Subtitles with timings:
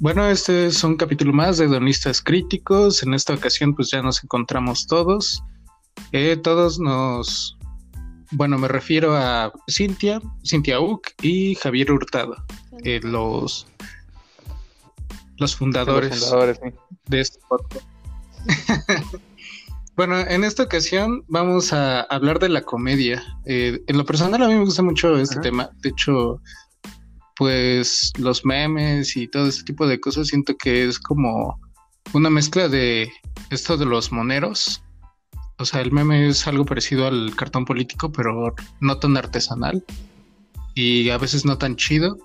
[0.00, 3.02] Bueno, este es un capítulo más de Donistas Críticos.
[3.02, 5.42] En esta ocasión, pues ya nos encontramos todos.
[6.12, 7.58] Eh, todos nos.
[8.30, 12.36] Bueno, me refiero a Cintia, Cintia Uc y Javier Hurtado,
[12.84, 13.66] eh, los,
[15.38, 16.32] los fundadores,
[17.06, 17.86] de este podcast.
[19.96, 23.24] bueno, en esta ocasión vamos a hablar de la comedia.
[23.46, 25.70] Eh, en lo personal, a mí me gusta mucho este tema.
[25.82, 26.40] De hecho,
[27.38, 31.60] pues los memes y todo ese tipo de cosas siento que es como
[32.12, 33.10] una mezcla de
[33.50, 34.82] esto de los moneros.
[35.58, 39.84] O sea, el meme es algo parecido al cartón político, pero no tan artesanal
[40.74, 42.18] y a veces no tan chido.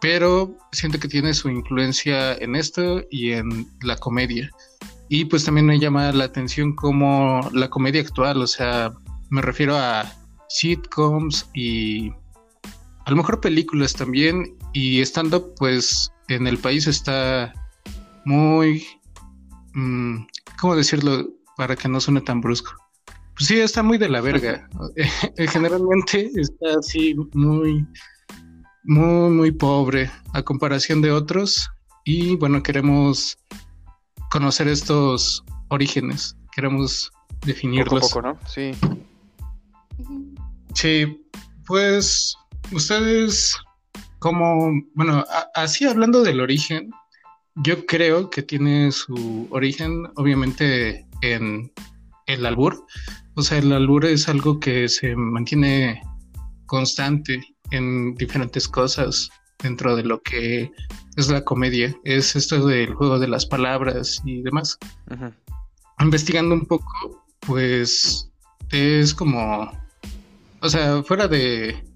[0.00, 4.50] Pero siento que tiene su influencia en esto y en la comedia.
[5.10, 8.92] Y pues también me llama la atención como la comedia actual, o sea,
[9.30, 10.10] me refiero a
[10.48, 12.12] sitcoms y
[13.08, 17.54] a lo mejor películas también y estando pues en el país está
[18.26, 18.86] muy,
[19.72, 20.26] mm,
[20.60, 22.72] ¿cómo decirlo para que no suene tan brusco?
[23.34, 24.68] Pues sí, está muy de la verga.
[25.38, 27.86] Generalmente está así muy,
[28.84, 31.70] muy, muy pobre a comparación de otros
[32.04, 33.38] y bueno, queremos
[34.30, 37.10] conocer estos orígenes, queremos
[37.46, 38.12] definirlos.
[38.12, 38.38] Poco, ¿no?
[38.46, 38.72] Sí.
[40.74, 41.24] Sí,
[41.64, 42.36] pues
[42.72, 43.56] ustedes,
[44.18, 45.24] como, bueno,
[45.54, 46.90] así hablando del origen,
[47.56, 51.72] yo creo que tiene su origen, obviamente, en
[52.26, 52.84] el albur.
[53.34, 56.00] O sea, el albur es algo que se mantiene
[56.66, 59.30] constante en diferentes cosas
[59.62, 60.70] dentro de lo que
[61.16, 61.96] es la comedia.
[62.04, 64.78] Es esto del juego de las palabras y demás.
[65.98, 68.30] Investigando un poco, pues
[68.70, 69.72] es como,
[70.60, 71.87] o sea, fuera de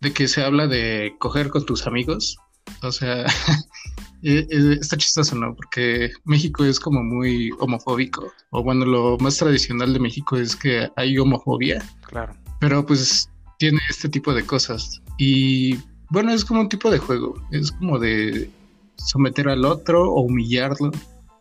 [0.00, 2.36] de que se habla de coger con tus amigos.
[2.82, 3.24] O sea,
[4.22, 5.54] e, e, está chistoso, ¿no?
[5.54, 8.32] Porque México es como muy homofóbico.
[8.50, 11.82] O bueno, lo más tradicional de México es que hay homofobia.
[12.06, 12.34] Claro.
[12.60, 15.02] Pero pues tiene este tipo de cosas.
[15.18, 15.78] Y
[16.10, 17.34] bueno, es como un tipo de juego.
[17.50, 18.50] Es como de
[18.96, 20.90] someter al otro o humillarlo.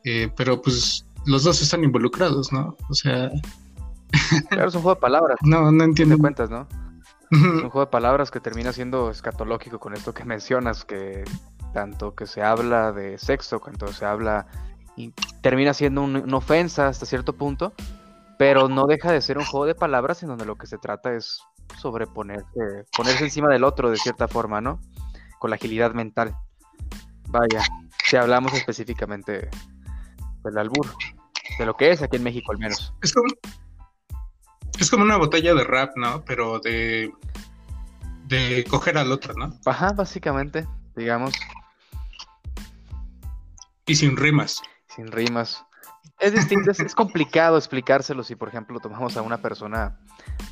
[0.03, 2.75] Eh, pero pues los dos están involucrados, ¿no?
[2.89, 3.31] O sea...
[4.49, 5.37] Claro, es un juego de palabras.
[5.43, 6.17] No, no entiendo.
[6.17, 6.67] cuentas, ¿no?
[7.31, 11.23] Un juego de palabras que termina siendo escatológico con esto que mencionas, que
[11.73, 14.47] tanto que se habla de sexo, cuanto se habla
[14.95, 17.73] y termina siendo una ofensa hasta cierto punto,
[18.37, 21.13] pero no deja de ser un juego de palabras en donde lo que se trata
[21.13, 21.41] es
[21.77, 24.81] sobreponerse, ponerse encima del otro de cierta forma, ¿no?
[25.39, 26.35] Con la agilidad mental.
[27.27, 27.63] Vaya,
[28.03, 29.49] si hablamos específicamente
[30.43, 30.87] del albur,
[31.57, 32.93] de lo que es aquí en México al menos.
[33.01, 33.27] Es como,
[34.79, 36.23] es como una botella de rap, ¿no?
[36.25, 37.11] Pero de.
[38.27, 39.53] de coger al otro, ¿no?
[39.65, 41.33] Ajá, básicamente, digamos.
[43.85, 44.61] Y sin rimas.
[44.95, 45.65] Sin rimas.
[46.19, 49.97] Es distinto, es, complicado explicárselo si, por ejemplo, tomamos a una persona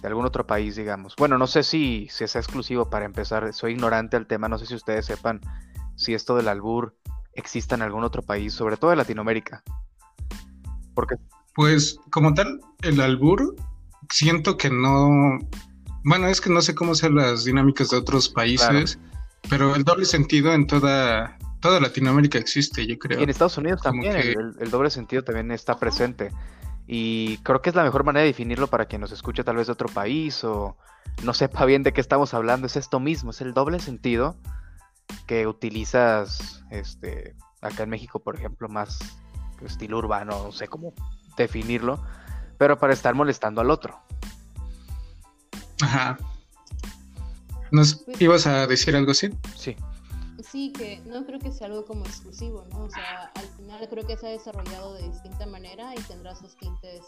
[0.02, 1.14] de algún otro país, digamos.
[1.18, 4.66] Bueno, no sé si, si es exclusivo para empezar, soy ignorante al tema, no sé
[4.66, 5.42] si ustedes sepan
[5.96, 6.96] si esto del albur
[7.34, 9.62] existe en algún otro país, sobre todo en Latinoamérica.
[10.94, 11.16] Porque...
[11.54, 13.56] Pues como tal, el albur
[14.10, 15.40] siento que no.
[16.04, 18.98] Bueno, es que no sé cómo sean las dinámicas de otros países,
[19.50, 23.20] pero el doble sentido en toda, toda Latinoamérica existe, yo creo.
[23.20, 26.32] Y en Estados Unidos también el, doble sentido también está presente.
[26.88, 29.68] Y creo que es la mejor manera de definirlo para quien nos escuche tal vez
[29.68, 30.78] de otro país o
[31.24, 32.68] no sepa bien de qué estamos hablando.
[32.68, 34.38] Es esto mismo, es el doble sentido
[35.26, 39.00] que utilizas este, acá en México, por ejemplo, más
[39.66, 40.94] estilo urbano, no sé cómo
[41.36, 42.00] definirlo
[42.58, 44.00] pero para estar molestando al otro.
[45.82, 46.18] Ajá.
[47.72, 49.30] ¿Nos pues ibas a decir algo así?
[49.56, 49.76] Sí.
[50.52, 52.86] Sí, que no creo que sea algo como exclusivo, ¿no?
[52.86, 56.56] O sea, al final creo que se ha desarrollado de distinta manera y tendrá sus
[56.56, 57.02] tintes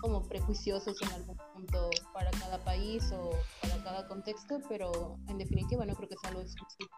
[0.00, 3.30] como prejuiciosos en algún punto para cada país o
[3.60, 6.90] para cada contexto, pero en definitiva no creo que sea algo exclusivo.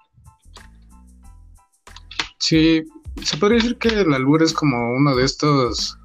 [2.39, 2.83] Sí,
[3.23, 5.99] se podría decir que el albur es como uno de estos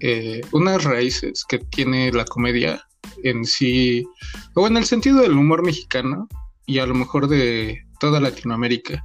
[0.00, 2.86] eh, unas raíces que tiene la comedia
[3.24, 4.06] en sí,
[4.54, 6.28] o en el sentido del humor mexicano
[6.66, 9.04] y a lo mejor de toda Latinoamérica.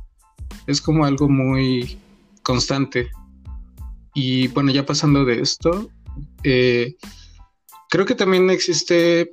[0.67, 1.97] Es como algo muy
[2.43, 3.09] constante.
[4.13, 5.89] Y bueno, ya pasando de esto,
[6.43, 6.95] eh,
[7.89, 9.31] creo que también existe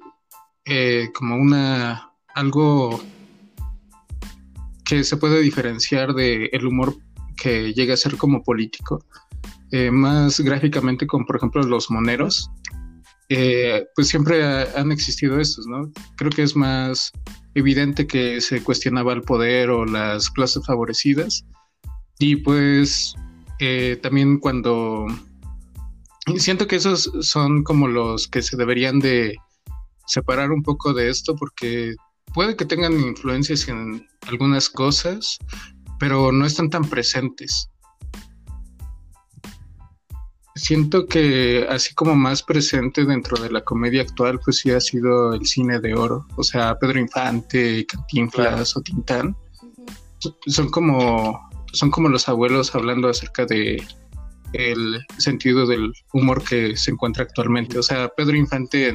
[0.64, 3.02] eh, como una algo
[4.84, 6.96] que se puede diferenciar del el humor
[7.36, 9.04] que llega a ser como político
[9.72, 12.50] eh, más gráficamente con, por ejemplo, los moneros,
[13.28, 14.42] eh, pues siempre
[14.76, 15.90] han existido estos, ¿no?
[16.16, 17.12] Creo que es más
[17.54, 21.44] evidente que se cuestionaba el poder o las clases favorecidas
[22.18, 23.14] Y pues
[23.60, 25.06] eh, también cuando
[26.36, 29.36] siento que esos son como los que se deberían de
[30.06, 31.94] separar un poco de esto porque
[32.34, 35.38] puede que tengan influencias en algunas cosas,
[36.00, 37.69] pero no están tan presentes.
[40.60, 45.32] Siento que así como más presente dentro de la comedia actual, pues sí ha sido
[45.32, 49.34] el cine de oro, o sea, Pedro Infante, Cantinflas o Tintán.
[50.46, 51.40] Son como,
[51.72, 53.82] son como los abuelos hablando acerca de
[54.52, 57.78] el sentido del humor que se encuentra actualmente.
[57.78, 58.94] O sea, Pedro Infante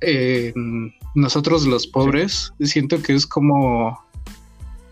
[0.00, 4.02] en, Nosotros los Pobres, siento que es como,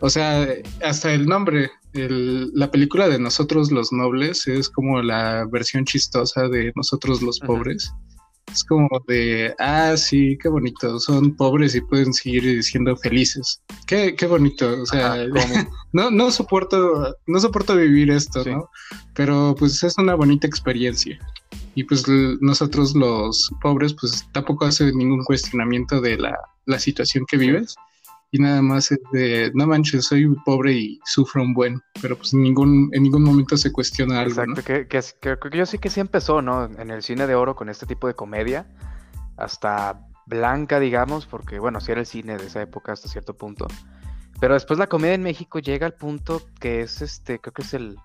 [0.00, 0.46] o sea,
[0.84, 6.72] hasta el nombre, la película de Nosotros los Nobles es como la versión chistosa de
[6.74, 7.92] Nosotros los Pobres.
[8.50, 13.62] Es como de, ah, sí, qué bonito, son pobres y pueden seguir siendo felices.
[13.86, 15.16] Qué, qué bonito, o sea,
[15.92, 18.68] no, no soporto, no soporto vivir esto, ¿no?
[19.14, 21.18] Pero pues es una bonita experiencia.
[21.74, 22.04] Y pues
[22.40, 26.36] nosotros los pobres, pues tampoco hace ningún cuestionamiento de la,
[26.66, 27.76] la situación que vives
[28.32, 32.32] y nada más es de, no manches, soy pobre y sufro un buen, pero pues
[32.32, 34.30] en ningún, en ningún momento se cuestiona algo.
[34.30, 36.64] Exacto, que, que, yo sí que sí empezó, ¿no?
[36.64, 38.66] En el cine de oro con este tipo de comedia,
[39.36, 43.66] hasta blanca, digamos, porque bueno, sí era el cine de esa época hasta cierto punto.
[44.40, 47.74] Pero después la comedia en México llega al punto que es este, creo que es
[47.74, 47.96] el,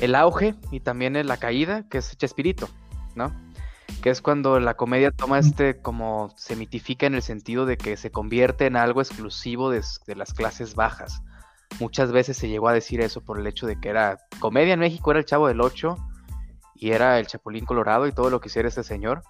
[0.00, 2.68] el auge y también la caída, que es Chespirito,
[3.14, 3.32] ¿no?
[4.02, 7.96] Que es cuando la comedia toma este como se mitifica en el sentido de que
[7.96, 9.82] se convierte en algo exclusivo de,
[10.14, 11.22] las clases bajas.
[11.80, 14.80] Muchas veces se llegó a decir eso por el hecho de que era comedia en
[14.80, 15.96] México era el Chavo del Ocho
[16.74, 19.22] y era el Chapulín Colorado y todo lo que hiciera ese señor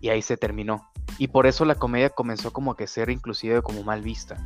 [0.00, 0.88] y ahí se terminó.
[1.18, 4.36] Y por eso la comedia comenzó como que ser inclusive como mal vista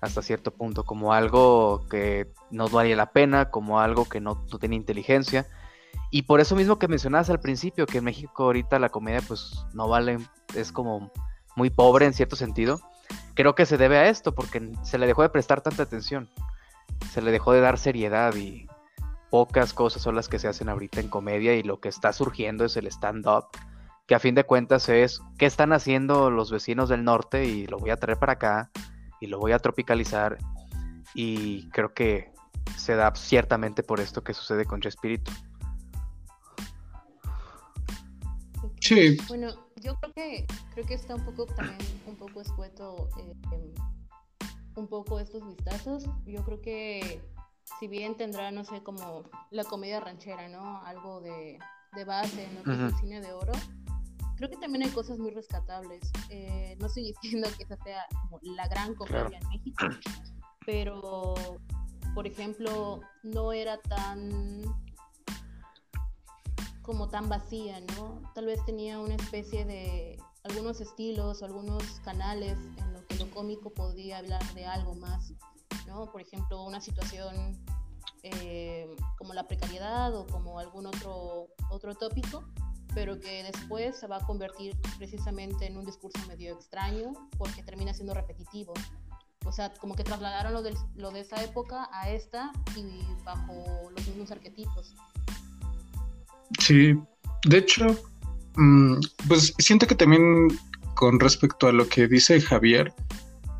[0.00, 4.58] hasta cierto punto, como algo que no valía la pena, como algo que no, no
[4.58, 5.46] tenía inteligencia
[6.10, 9.64] y por eso mismo que mencionabas al principio, que en México ahorita la comedia pues
[9.74, 10.18] no vale,
[10.54, 11.12] es como
[11.56, 12.80] muy pobre en cierto sentido,
[13.34, 16.28] creo que se debe a esto, porque se le dejó de prestar tanta atención,
[17.10, 18.66] se le dejó de dar seriedad y
[19.30, 22.64] pocas cosas son las que se hacen ahorita en comedia y lo que está surgiendo
[22.64, 23.46] es el stand-up,
[24.06, 27.78] que a fin de cuentas es qué están haciendo los vecinos del norte y lo
[27.78, 28.70] voy a traer para acá
[29.20, 30.38] y lo voy a tropicalizar
[31.14, 32.32] y creo que
[32.76, 35.30] se da ciertamente por esto que sucede con Chespirito.
[39.28, 43.74] Bueno, yo creo que creo que está un poco también un poco escueto eh,
[44.76, 46.04] un poco estos vistazos.
[46.24, 47.20] Yo creo que
[47.78, 50.82] si bien tendrá, no sé, como la comedia ranchera, ¿no?
[50.82, 51.58] Algo de,
[52.06, 53.52] base en lo que es el cine de oro.
[54.36, 56.00] Creo que también hay cosas muy rescatables.
[56.30, 59.86] Eh, no estoy diciendo que esa sea como la gran comedia en México,
[60.64, 61.34] pero,
[62.14, 64.62] por ejemplo, no era tan
[66.88, 68.22] como tan vacía, ¿no?
[68.34, 73.68] Tal vez tenía una especie de algunos estilos algunos canales en lo que lo cómico
[73.68, 75.34] podía hablar de algo más,
[75.86, 76.10] ¿no?
[76.10, 77.62] Por ejemplo, una situación
[78.22, 78.88] eh,
[79.18, 82.42] como la precariedad o como algún otro, otro tópico,
[82.94, 87.92] pero que después se va a convertir precisamente en un discurso medio extraño porque termina
[87.92, 88.72] siendo repetitivo.
[89.44, 93.90] O sea, como que trasladaron lo de, lo de esa época a esta y bajo
[93.90, 94.94] los mismos arquetipos.
[96.58, 96.94] Sí,
[97.46, 97.86] de hecho,
[98.56, 98.96] mm,
[99.28, 100.48] pues siento que también
[100.94, 102.92] con respecto a lo que dice Javier,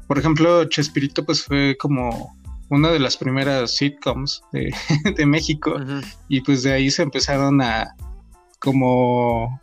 [0.07, 2.35] por ejemplo, Chespirito pues fue como
[2.71, 4.73] una de las primeras sitcoms de,
[5.27, 5.77] México
[6.29, 7.95] y pues de ahí se empezaron a
[8.59, 9.61] como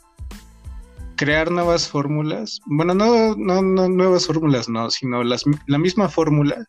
[1.17, 2.60] crear nuevas fórmulas.
[2.65, 6.65] Bueno, no, no, no nuevas fórmulas, no, sino las, la misma fórmula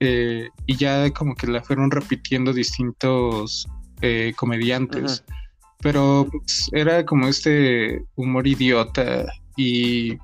[0.00, 3.68] eh, y ya como que la fueron repitiendo distintos
[4.00, 5.24] eh, comediantes
[5.82, 10.16] pero pues, era como este humor idiota y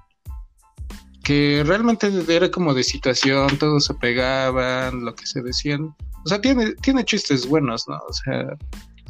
[1.25, 5.95] que realmente era como de situación, todos se pegaban, lo que se decían.
[6.25, 7.97] O sea, tiene, tiene chistes buenos, ¿no?
[7.97, 8.57] O sea,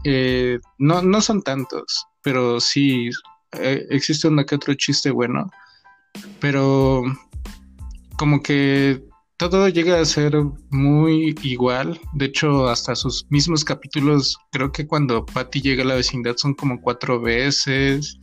[0.05, 3.11] eh, no, no son tantos, pero sí
[3.53, 5.51] eh, existe uno que otro chiste bueno,
[6.41, 7.05] pero
[8.17, 9.03] como que
[9.39, 10.35] todo llega a ser
[10.71, 11.99] muy igual.
[12.15, 16.55] De hecho, hasta sus mismos capítulos, creo que cuando Patty llega a la vecindad son
[16.55, 18.19] como cuatro veces.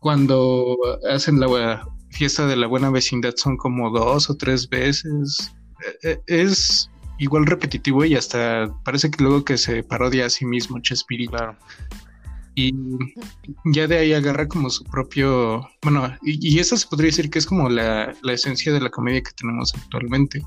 [0.00, 0.76] Cuando
[1.10, 5.52] hacen la fiesta de la buena vecindad son como dos o tres veces.
[6.02, 10.44] E, e, es igual repetitivo y hasta parece que luego que se parodia a sí
[10.44, 11.32] mismo Chespirito.
[11.32, 11.56] Claro
[12.56, 12.72] y
[13.66, 17.44] ya de ahí agarra como su propio, bueno, y, eso se podría decir que es
[17.44, 20.42] como la, esencia de la comedia que tenemos actualmente,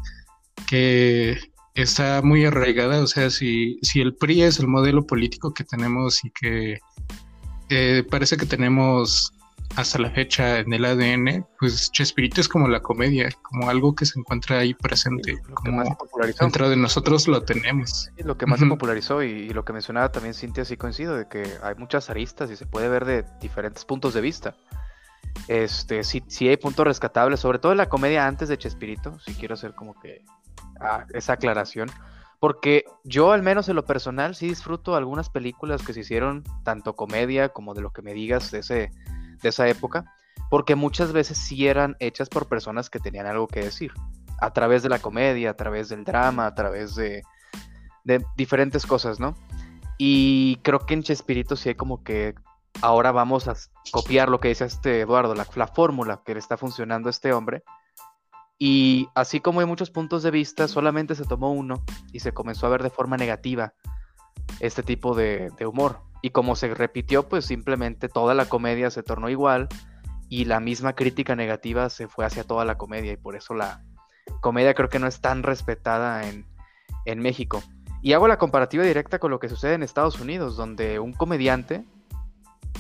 [0.68, 1.38] que
[1.76, 6.26] está muy arraigada, o sea, si, si el PRI es el modelo político que tenemos
[6.26, 6.80] y que
[7.70, 9.32] eh, parece que tenemos
[9.76, 14.06] hasta la fecha en el ADN, pues Chespirito es como la comedia, como algo que
[14.06, 15.98] se encuentra ahí presente, como
[16.40, 18.10] dentro de nosotros lo tenemos.
[18.18, 21.48] lo que más se popularizó y, lo que mencionaba también Cintia, sí coincido, de que
[21.64, 24.56] hay muchas aristas y se puede ver de diferentes puntos de vista.
[25.48, 29.34] Este, sí, sí hay puntos rescatables, sobre todo en la comedia antes de Chespirito, si
[29.34, 30.24] quiero hacer como que
[30.82, 31.90] ah, esa aclaración.
[32.40, 36.96] Porque yo, al menos en lo personal, sí disfruto algunas películas que se hicieron, tanto
[36.96, 38.92] comedia como de lo que me digas de, ese,
[39.42, 40.06] de esa época,
[40.50, 43.92] porque muchas veces sí eran hechas por personas que tenían algo que decir,
[44.40, 47.24] a través de la comedia, a través del drama, a través de,
[48.36, 49.36] diferentes cosas, ¿no?
[49.98, 52.34] Y creo que en Chespirito sí hay como que
[52.82, 53.56] ahora vamos a
[53.92, 57.34] copiar lo que dice este Eduardo, la, la fórmula que le está funcionando a este
[57.34, 57.64] hombre
[58.62, 61.82] y así como hay muchos puntos de vista, solamente se tomó uno
[62.12, 63.74] y se comenzó a ver de forma negativa
[64.60, 66.02] este tipo de, humor.
[66.22, 69.68] Y como se repitió, pues simplemente toda la comedia se tornó igual
[70.28, 73.84] y la misma crítica negativa se fue hacia toda la comedia y por eso la
[74.42, 76.46] comedia creo que no es tan respetada en,
[77.06, 77.64] en México.
[78.02, 81.86] Y hago la comparativa directa con lo que sucede en Estados Unidos, donde un comediante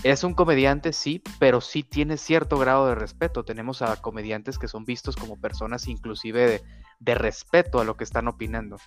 [0.03, 3.43] es un comediante, sí, pero sí tiene cierto grado de respeto.
[3.43, 6.61] Tenemos a comediantes que son vistos como personas inclusive
[6.99, 8.77] de, respeto a lo que están opinando.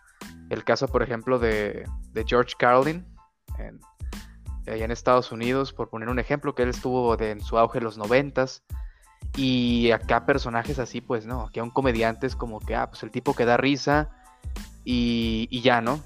[0.48, 1.84] El caso, por ejemplo, de,
[2.26, 3.06] George Carlin,
[3.58, 3.78] en,
[4.66, 7.84] allá en Estados Unidos, por poner un ejemplo, que él estuvo en su auge en
[7.84, 8.62] los noventas.
[9.36, 13.02] Y acá personajes así, pues no, aquí a un comediante es como que, ah, pues
[13.02, 14.10] el tipo que da risa
[14.84, 16.00] y, y ya, ¿no?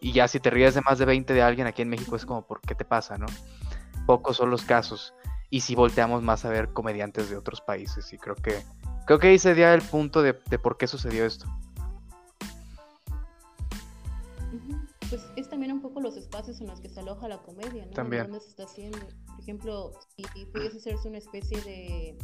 [0.00, 2.26] Y ya si te ríes de más de 20 de alguien aquí en México es
[2.26, 3.26] como, ¿por qué te pasa, no?
[4.06, 5.14] pocos son los casos.
[5.50, 8.12] Y si volteamos más a ver comediantes de otros países.
[8.12, 8.62] Y creo que
[9.06, 11.46] creo que ahí sería el punto de, por qué sucedió esto.
[15.52, 17.92] También un poco los espacios en los que se aloja la comedia, ¿no?
[17.92, 18.22] También.
[18.22, 18.98] ¿Dónde se está haciendo?
[19.26, 22.16] Por ejemplo, si pudiese hacerse una especie de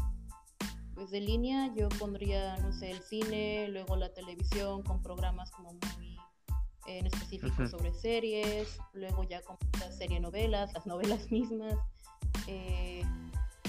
[0.94, 5.75] pues de línea, yo pondría, no sé, el cine, luego la televisión con programas como
[5.75, 6.16] muy
[6.87, 11.76] en específico sobre series, luego ya con las serie novelas, las novelas mismas,
[12.47, 13.02] eh,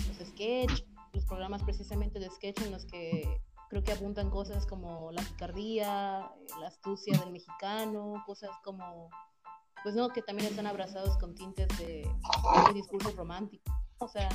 [0.07, 5.11] los sketch, los programas precisamente de sketch en los que creo que apuntan cosas como
[5.11, 9.09] la picardía, la astucia del mexicano, cosas como,
[9.83, 12.07] pues no, que también están abrazados con tintes de,
[12.67, 13.71] de discurso romántico.
[13.99, 14.29] O sea,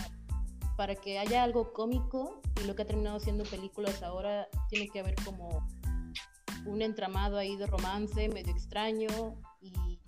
[0.77, 5.01] para que haya algo cómico y lo que ha terminado siendo películas ahora tiene que
[5.01, 5.67] haber como
[6.67, 9.09] un entramado ahí de romance medio extraño
[9.61, 10.01] y,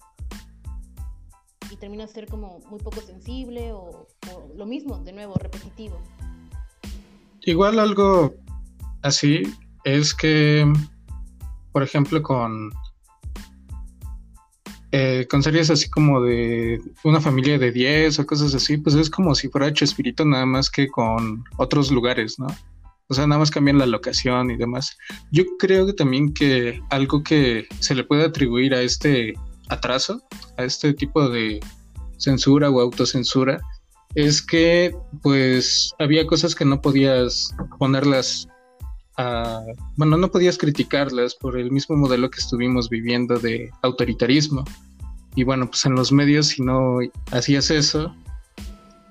[1.70, 4.08] y termina ser como muy poco sensible o,
[4.54, 6.00] lo mismo, de nuevo, repetitivo.
[7.42, 8.34] Igual algo
[9.02, 9.42] así
[9.84, 10.70] es que,
[11.72, 12.70] por ejemplo, con,
[14.98, 19.10] eh, con series así como de una familia de 10 o cosas así, pues es
[19.10, 22.46] como si fuera espíritu nada más que con otros lugares, ¿no?
[23.08, 24.96] O sea, nada más cambian la locación y demás.
[25.32, 29.34] Yo creo que también que algo que se le puede atribuir a este
[29.68, 30.22] atraso,
[30.56, 31.60] a este tipo de
[32.16, 33.60] censura o autocensura,
[34.14, 38.48] es que pues había cosas que no podías ponerlas
[39.18, 39.62] a,
[39.96, 44.64] bueno, no podías criticarlas por el mismo modelo que estuvimos viviendo de autoritarismo.
[45.36, 46.98] Y bueno, pues en los medios si no
[47.30, 48.12] hacías eso,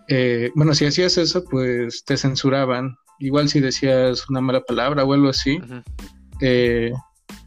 [0.10, 5.13] eh, bueno, si hacías eso, pues te censuraban igual si decías una mala palabra o
[5.13, 5.60] algo así,
[6.41, 6.91] eh,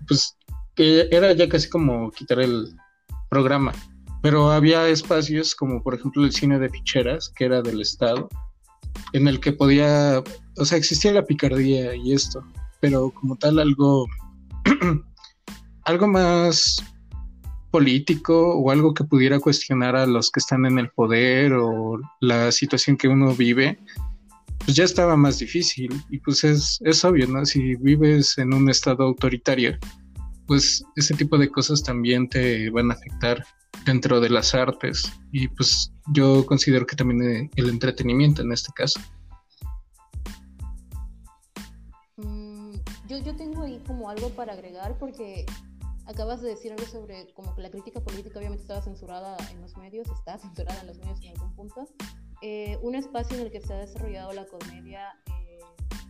[0.06, 0.36] pues
[0.74, 2.74] que era ya casi como quitar el
[3.28, 3.72] programa.
[4.22, 8.28] Pero había espacios como por ejemplo el cine de ficheras, que era del Estado,
[9.12, 10.22] en el que podía,
[10.56, 12.44] o sea, existía la picardía y esto,
[12.80, 14.06] pero como tal algo,
[15.84, 16.82] algo más
[17.70, 22.50] político o algo que pudiera cuestionar a los que están en el poder o la
[22.52, 23.78] situación que uno vive,
[24.64, 27.44] pues ya estaba más difícil y pues es, es obvio, ¿no?
[27.44, 29.78] Si vives en un estado autoritario,
[30.46, 33.44] pues ese tipo de cosas también te van a afectar
[33.84, 39.00] dentro de las artes y pues yo considero que también el entretenimiento en este caso.
[42.16, 42.74] Mm,
[43.08, 45.44] yo, yo tengo ahí como algo para agregar porque
[46.08, 49.76] acabas de decir algo sobre como que la crítica política obviamente estaba censurada en los
[49.76, 51.86] medios, está censurada en los medios en algún punto,
[52.40, 55.58] eh, un espacio en el que se ha desarrollado la comedia eh,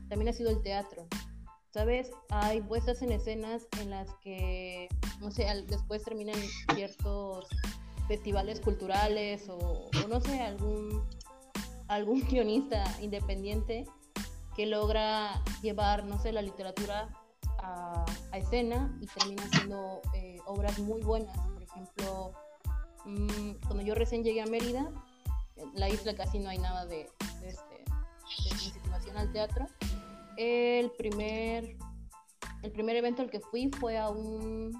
[0.09, 1.07] también ha sido el teatro.
[1.71, 2.11] ¿Sabes?
[2.31, 4.88] Hay puestas en escenas en las que,
[5.21, 6.40] no sé, después terminan
[6.75, 7.47] ciertos
[8.09, 11.05] festivales culturales o, no sé, algún,
[11.88, 13.85] algún guionista independiente
[14.57, 17.11] que logra llevar, no sé, la literatura
[17.59, 21.37] a, escena y termina haciendo eh, obras muy buenas.
[21.37, 22.33] Por ejemplo,
[23.05, 24.91] mm, cuando yo recién llegué a Mérida,
[25.57, 27.11] en la isla casi no hay nada de,
[27.41, 27.85] de, este,
[28.53, 29.67] incentivación al teatro.
[30.37, 31.77] El primer,
[32.62, 34.73] el primer evento al que fui fue a un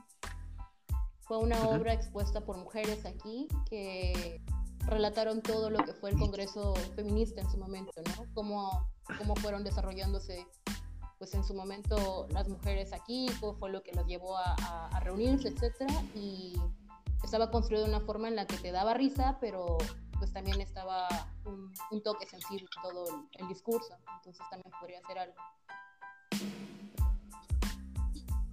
[1.29, 4.41] fue una obra expuesta por mujeres aquí que
[4.87, 8.25] relataron todo lo que fue el Congreso Feminista en su momento, ¿no?
[8.33, 10.47] Cómo, cómo fueron desarrollándose,
[11.19, 15.93] pues en su momento las mujeres aquí, fue lo que las llevó a, reunirse, etcétera,
[16.15, 16.55] y
[17.25, 19.79] estaba construido de una forma en la que te daba risa, pero
[20.19, 21.09] pues también estaba
[21.45, 25.35] un, toque sensible todo el, el discurso, entonces también podría ser algo.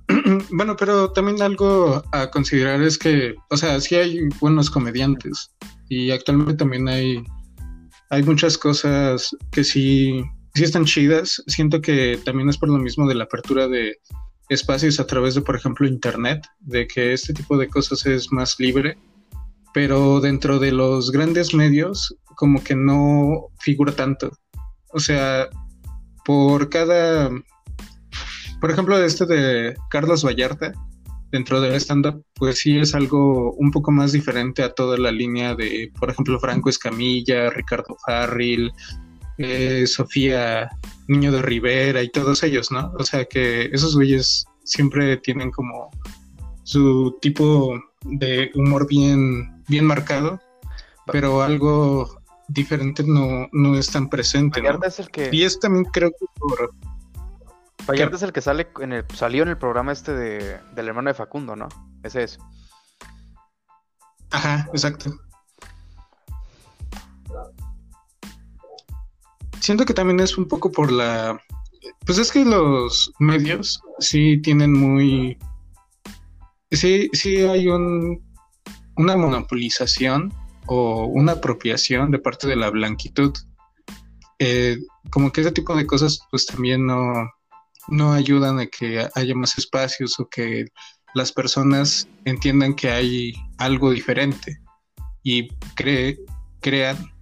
[0.52, 5.52] bueno, pero también algo a considerar es que, o sea, sí hay buenos comediantes
[5.90, 7.24] y actualmente también hay,
[8.10, 10.24] hay muchas cosas que sí,
[10.56, 11.44] sí están chidas.
[11.48, 13.98] Siento que también es por lo mismo de la apertura de
[14.50, 18.60] espacios a través de, por ejemplo, Internet, de que este tipo de cosas es más
[18.60, 18.98] libre,
[19.74, 24.32] pero dentro de los grandes medios como que no figura tanto.
[24.92, 25.48] O sea,
[26.26, 27.30] por cada
[28.66, 30.72] por ejemplo, este de Carlos Vallarta,
[31.32, 35.54] dentro del stand-up, pues sí es algo un poco más diferente a toda la línea
[35.54, 38.72] de, por ejemplo, Franco Escamilla, Ricardo Farril,
[39.38, 40.70] eh, Sofía
[41.08, 42.94] Niño de Rivera y todos ellos, ¿no?
[42.98, 45.92] O sea que esos güeyes siempre tienen como
[46.64, 50.40] su tipo de humor bien, bien marcado,
[51.08, 54.62] pero algo diferente no, no es tan presente.
[54.62, 54.80] ¿no?
[54.84, 55.30] Es el que...
[55.32, 56.74] Y es también creo que por,
[57.88, 61.10] Vallarta es el que sale en el, salió en el programa este de, del hermano
[61.10, 61.68] de Facundo, ¿no?
[62.04, 62.40] Ese es.
[64.32, 65.12] Ajá, exacto.
[69.66, 71.42] Siento que también es un poco por la...
[72.06, 75.40] Pues es que los medios sí tienen muy...
[76.70, 78.24] Sí, sí hay un,
[78.96, 80.32] una monopolización
[80.68, 83.34] o una apropiación de parte de la blanquitud.
[84.38, 84.78] Eh,
[85.10, 87.28] como que ese tipo de cosas pues también no,
[87.88, 90.68] no ayudan a que haya más espacios o que
[91.16, 94.60] las personas entiendan que hay algo diferente
[95.24, 97.15] y crean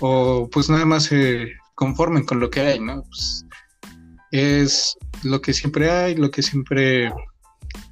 [0.00, 3.02] o pues nada más se conformen con lo que hay, ¿no?
[3.02, 3.46] Pues,
[4.30, 7.12] es lo que siempre hay, lo que siempre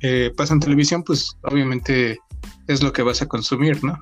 [0.01, 2.19] eh, pasa en televisión, pues obviamente
[2.67, 3.97] es lo que vas a consumir, ¿no?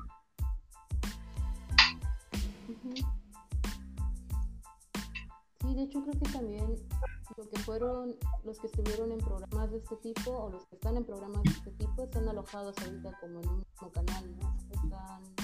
[7.71, 11.41] fueron los que estuvieron en programas de este tipo o los que están en programas
[11.43, 14.57] de este tipo están alojados ahorita como en un mismo canal, ¿no?
[14.71, 15.40] Están,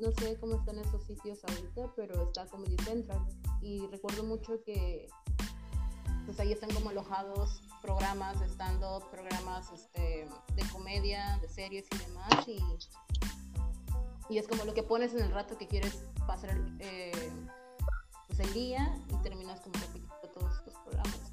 [0.00, 3.20] no sé cómo están esos sitios ahorita, pero está Comedy Central
[3.60, 5.08] y recuerdo mucho que
[6.26, 11.98] pues ahí están como alojados programas de stand-up, programas este, de comedia, de series y
[11.98, 12.58] demás y,
[14.28, 17.30] y es como lo que pones en el rato que quieres pasar eh,
[18.28, 21.32] pues el día y terminas como repitiendo todos estos programas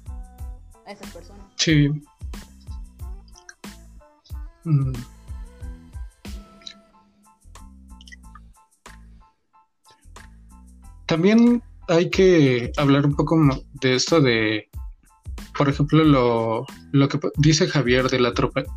[0.86, 1.46] a esas personas.
[1.56, 1.88] Sí.
[4.64, 4.92] Mm.
[11.08, 13.36] También hay que hablar un poco
[13.80, 14.68] de esto de,
[15.56, 18.34] por ejemplo, lo, lo que dice Javier de la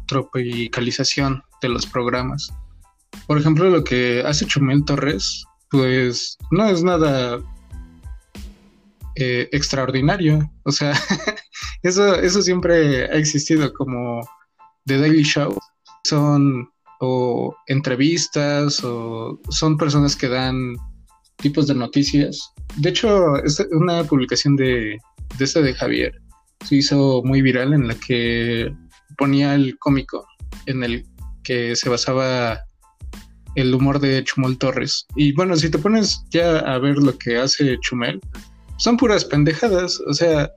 [0.07, 2.51] tropicalización de los programas.
[3.27, 7.39] Por ejemplo, lo que hace Chumel Torres, pues no es nada
[9.15, 10.49] eh, extraordinario.
[10.63, 10.93] O sea,
[11.83, 14.21] eso, eso siempre ha existido como
[14.85, 15.57] The Daily Show.
[16.05, 16.69] Son
[17.01, 20.75] o entrevistas o son personas que dan
[21.41, 22.53] tipos de noticias.
[22.77, 24.97] De hecho, es una publicación de,
[25.37, 26.13] de este de Javier
[26.65, 28.73] se hizo muy viral en la que
[29.17, 30.25] ponía el cómico
[30.65, 31.05] en el
[31.43, 32.59] que se basaba
[33.55, 35.05] el humor de Chumel Torres.
[35.15, 38.21] Y bueno, si te pones ya a ver lo que hace Chumel,
[38.77, 39.99] son puras pendejadas.
[40.07, 40.49] O sea,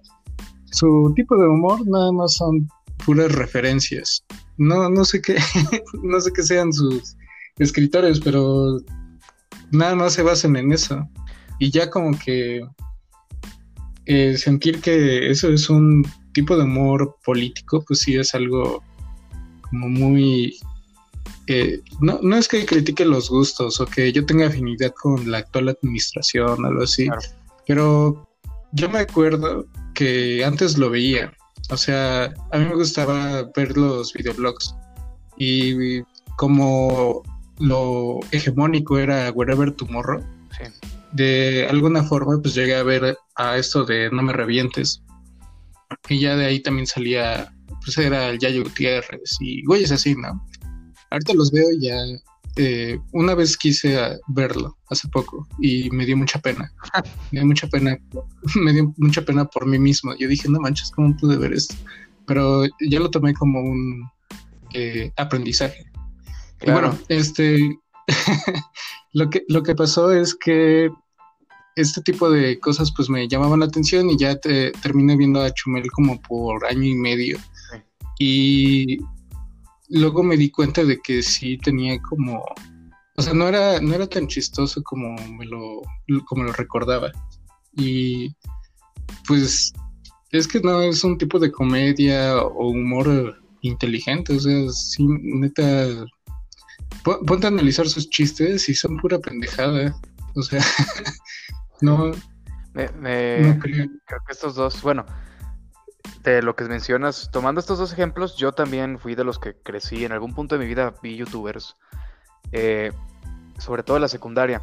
[0.70, 2.68] su tipo de humor nada más son
[3.05, 4.25] puras referencias.
[4.59, 5.37] No, no sé qué,
[6.03, 7.16] no sé qué sean sus
[7.59, 8.79] escritores, pero
[9.70, 11.09] nada más se basan en eso.
[11.59, 12.62] Y ya como que
[14.07, 18.83] eh, sentir que eso es un tipo de humor político, pues sí es algo
[19.62, 20.57] como muy...
[21.46, 25.38] Eh, no, no es que critique los gustos o que yo tenga afinidad con la
[25.38, 27.07] actual administración o algo así,
[27.66, 28.27] pero
[28.72, 31.33] yo me acuerdo que antes lo veía.
[31.70, 34.74] O sea, a mí me gustaba ver los videoblogs.
[35.38, 36.03] Y
[36.37, 37.22] como
[37.59, 40.23] lo hegemónico era Wherever Tomorrow,
[41.12, 45.03] de alguna forma pues llegué a ver a esto de No me revientes.
[46.09, 47.53] Y ya de ahí también salía,
[47.85, 50.45] pues era el Yayo Gutiérrez y güeyes así, ¿no?
[51.11, 51.97] Ahorita los veo y ya
[52.57, 56.73] eh, una vez quise verlo hace poco y me dio mucha pena.
[57.31, 57.99] me dio mucha pena,
[58.57, 60.14] me dio mucha pena por mí mismo.
[60.17, 61.75] Yo dije, no manches, ¿cómo pude ver esto?
[62.27, 64.09] Pero ya lo tomé como un
[64.73, 65.85] eh, aprendizaje.
[66.66, 67.79] Y bueno, este
[69.12, 70.90] lo que lo que pasó es que
[71.77, 75.53] este tipo de cosas pues me llamaban la atención y ya te, terminé viendo a
[75.53, 77.38] Chumel como por año y medio.
[78.18, 78.98] Y
[79.88, 82.44] luego me di cuenta de que sí tenía como,
[83.16, 85.83] o sea, no era, no era tan chistoso como me lo,
[86.27, 87.11] como lo recordaba.
[87.77, 88.35] Y
[89.27, 89.72] pues
[90.31, 96.07] es que no es un tipo de comedia o humor inteligente, o sea, sí, neta,
[97.05, 99.95] ponte a analizar sus chistes y son pura pendejada,
[100.35, 100.62] o sea,
[101.81, 102.12] no.
[102.73, 105.05] creo que estos dos, bueno,
[106.23, 110.05] de lo que mencionas, tomando estos dos ejemplos, yo también fui de los que crecí,
[110.05, 111.77] en algún punto de mi vida vi youtubers,
[112.53, 112.93] eh,
[113.59, 114.62] sobre todo en la secundaria.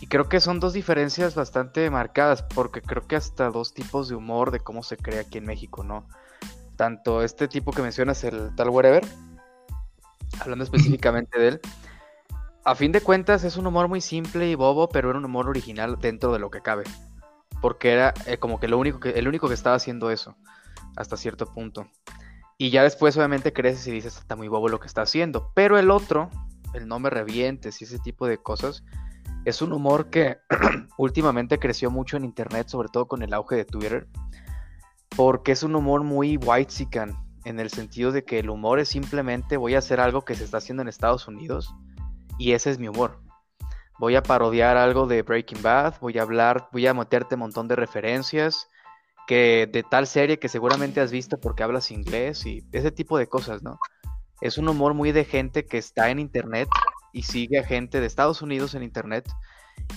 [0.00, 4.16] Y creo que son dos diferencias bastante marcadas, porque creo que hasta dos tipos de
[4.16, 6.08] humor de cómo se crea aquí en México, ¿no?
[6.76, 9.06] Tanto este tipo que mencionas, el tal Wherever,
[10.40, 11.60] hablando específicamente de él,
[12.64, 15.48] a fin de cuentas es un humor muy simple y bobo, pero era un humor
[15.48, 16.82] original dentro de lo que cabe.
[17.60, 20.36] Porque era eh, como que, lo único que el único que estaba haciendo eso
[20.96, 21.86] hasta cierto punto.
[22.58, 25.52] Y ya después obviamente creces y dices, está muy bobo lo que está haciendo.
[25.54, 26.30] Pero el otro,
[26.74, 28.82] el no me revientes y ese tipo de cosas,
[29.44, 30.38] es un humor que
[30.98, 34.08] últimamente creció mucho en internet, sobre todo con el auge de Twitter,
[35.16, 36.72] porque es un humor muy white
[37.46, 40.42] en el sentido de que el humor es simplemente voy a hacer algo que se
[40.42, 41.72] está haciendo en Estados Unidos
[42.38, 43.20] y ese es mi humor.
[44.00, 47.68] Voy a parodiar algo de Breaking Bad, voy a hablar, voy a meterte un montón
[47.68, 48.68] de referencias,
[49.28, 53.28] que de tal serie que seguramente has visto porque hablas inglés y ese tipo de
[53.28, 53.78] cosas, ¿no?
[54.40, 56.68] Es un humor muy de gente que está en internet
[57.12, 59.24] y sigue a gente de Estados Unidos en internet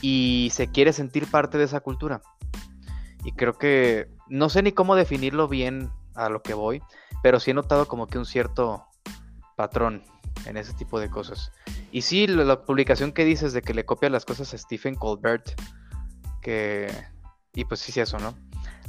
[0.04, 2.22] y se quiere sentir parte de esa cultura.
[3.24, 5.92] Y creo que no sé ni cómo definirlo bien
[6.26, 6.82] a lo que voy,
[7.24, 8.86] pero sí he notado como que un cierto
[9.56, 10.04] patrón
[10.46, 11.52] en ese tipo de cosas.
[11.92, 15.60] Y sí, la, publicación que dices de que le copia las cosas a Stephen Colbert,
[16.42, 16.92] que...
[17.54, 18.36] Y pues sí, sí, eso, ¿no?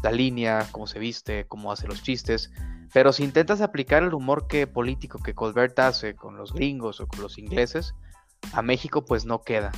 [0.02, 2.50] la línea, cómo se viste, cómo hace los chistes.
[2.92, 7.06] Pero si intentas aplicar el humor que político que Colbert hace con los gringos o
[7.06, 7.94] con los ingleses,
[8.52, 9.70] a México pues no queda.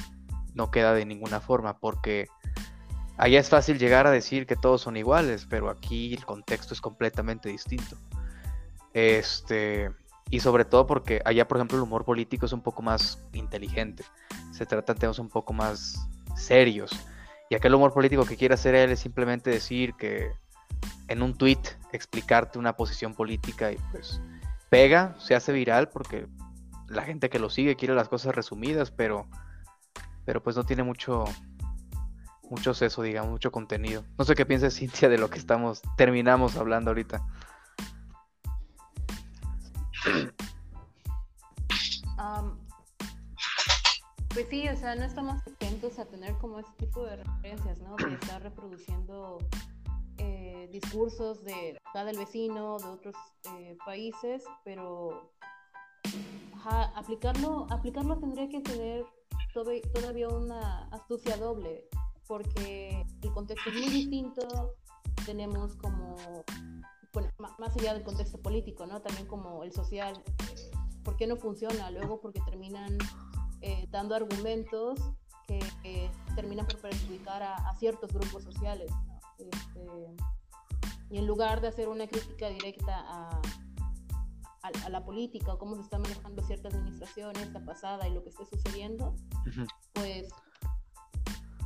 [0.54, 2.26] No queda de ninguna forma, porque
[3.22, 6.80] allá es fácil llegar a decir que todos son iguales, pero aquí el contexto es
[6.80, 7.96] completamente distinto.
[8.94, 9.92] Este,
[10.28, 14.02] y sobre todo porque allá, por ejemplo, el humor político es un poco más inteligente.
[14.50, 16.04] Se tratan temas un poco más
[16.34, 16.90] serios.
[17.48, 20.32] Y aquel humor político que quiere hacer él es simplemente decir que
[21.06, 24.20] en un tweet explicarte una posición política y pues
[24.68, 26.26] pega, se hace viral porque
[26.88, 29.28] la gente que lo sigue quiere las cosas resumidas, pero
[30.24, 31.24] pero pues no tiene mucho
[32.52, 34.04] mucho seso, digamos, mucho contenido.
[34.18, 37.26] No sé qué piensa Cintia de lo que estamos terminamos hablando ahorita.
[44.34, 47.96] Pues sí, o sea, no estamos atentos a tener como ese tipo de referencias, ¿no?
[47.96, 49.38] De estar reproduciendo
[50.16, 53.14] eh, discursos de cada del vecino, de otros
[53.58, 55.32] eh, países, pero
[56.94, 59.04] aplicarlo, aplicarlo tendría que tener
[59.92, 61.84] todavía una astucia doble,
[62.32, 64.74] porque el contexto es muy distinto,
[65.26, 66.16] tenemos como,
[67.12, 69.02] bueno, más allá del contexto político, ¿no?
[69.02, 70.70] También como el social, eh,
[71.04, 71.90] ¿por qué no funciona?
[71.90, 72.96] Luego porque terminan
[73.60, 74.98] eh, dando argumentos
[75.46, 78.90] que terminan por perjudicar a, ciertos grupos sociales.
[79.38, 80.16] Este,
[81.10, 83.42] y en lugar de hacer una crítica directa a,
[84.62, 88.30] a, la política o cómo se está manejando cierta administración, esta pasada y lo que
[88.30, 89.14] esté sucediendo,
[89.92, 90.30] pues,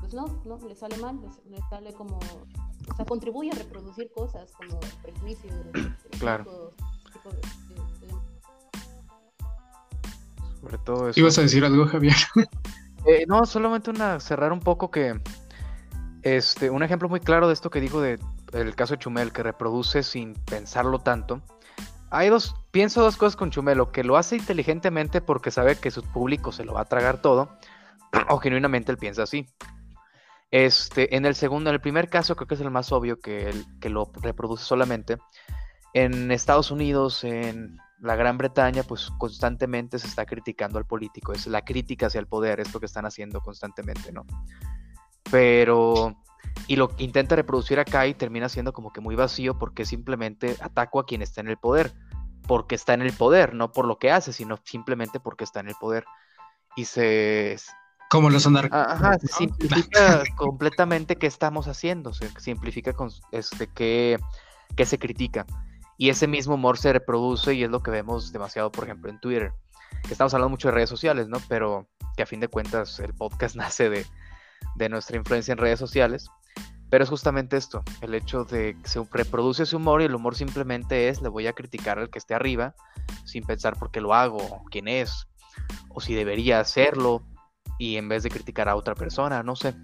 [0.07, 1.19] pues no, no, le sale mal,
[1.51, 5.53] le, sale como, o sea, contribuye a reproducir cosas como prejuicios,
[6.21, 6.73] claro.
[10.61, 11.19] Sobre todo eso.
[11.19, 12.15] ¿Ibas a decir algo, Javier?
[13.09, 15.21] Eh, no, solamente una, cerrar un poco que,
[16.23, 18.19] este, un ejemplo muy claro de esto que digo de
[18.53, 21.41] el caso de Chumel, que reproduce sin pensarlo tanto.
[22.11, 26.03] Hay dos, pienso dos cosas con Chumelo, que lo hace inteligentemente porque sabe que su
[26.03, 27.49] público se lo va a tragar todo,
[28.29, 29.47] o genuinamente él piensa así.
[30.51, 33.53] Este, en el segundo, en el primer caso, creo que es el más obvio que,
[33.81, 35.19] que lo reproduce solamente.
[35.93, 41.47] En Estados Unidos, en la Gran Bretaña pues constantemente se está criticando al político, es
[41.47, 44.27] la crítica hacia el poder, es lo que están haciendo constantemente, ¿no?
[45.31, 46.17] Pero
[46.67, 51.01] y lo intenta reproducir acá y termina siendo como que muy vacío porque simplemente ataco
[51.01, 51.93] a quien está en el poder,
[52.47, 55.69] porque está en el poder, no por lo que hace, sino simplemente porque está en
[55.69, 56.05] el poder.
[56.77, 57.57] Y se...
[58.11, 64.19] Como los son Ajá, simplifica completamente qué estamos haciendo, se simplifica con este qué,
[64.77, 65.45] qué se critica.
[65.99, 69.19] Y ese mismo humor se reproduce y es lo que vemos demasiado, por ejemplo, en
[69.19, 69.53] Twitter.
[70.07, 71.39] Que estamos hablando mucho de redes sociales, ¿no?
[71.49, 74.07] Pero que a fin de cuentas el podcast nace de,
[74.77, 76.29] de nuestra influencia en redes sociales.
[76.89, 80.37] Pero es justamente esto, el hecho de que se reproduce ese humor y el humor
[80.37, 82.77] simplemente es, le voy a criticar al que esté arriba,
[83.25, 85.27] sin pensar por qué lo hago, quién es,
[85.89, 87.25] o si debería hacerlo,
[87.79, 89.75] y en vez de criticar a otra persona, no sé.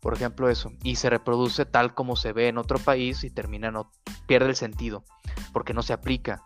[0.00, 0.72] Por ejemplo, eso.
[0.82, 3.90] Y se reproduce tal como se ve en otro país y termina, no,
[4.26, 5.04] pierde el sentido,
[5.52, 6.42] porque no se aplica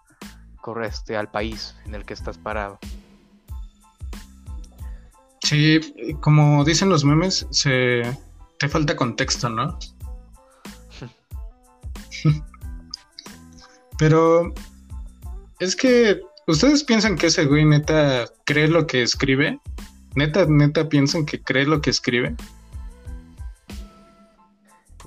[0.83, 2.79] este, al país en el que estás parado.
[5.43, 5.79] Sí,
[6.21, 8.03] como dicen los memes, se
[8.59, 9.79] te falta contexto, ¿no?
[13.99, 14.55] Pero
[15.61, 19.61] es que ustedes piensan que ese güey neta cree lo que escribe.
[20.15, 22.37] Neta, neta piensan que cree lo que escribe.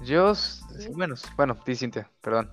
[0.03, 0.33] Yo,
[0.93, 2.49] bueno, bueno, di Cintia, perdón.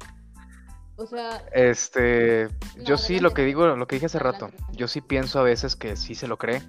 [0.96, 2.48] O sea, este,
[2.84, 5.74] yo sí lo que digo, lo que dije hace rato, yo sí pienso a veces
[5.74, 6.62] que sí se lo cree,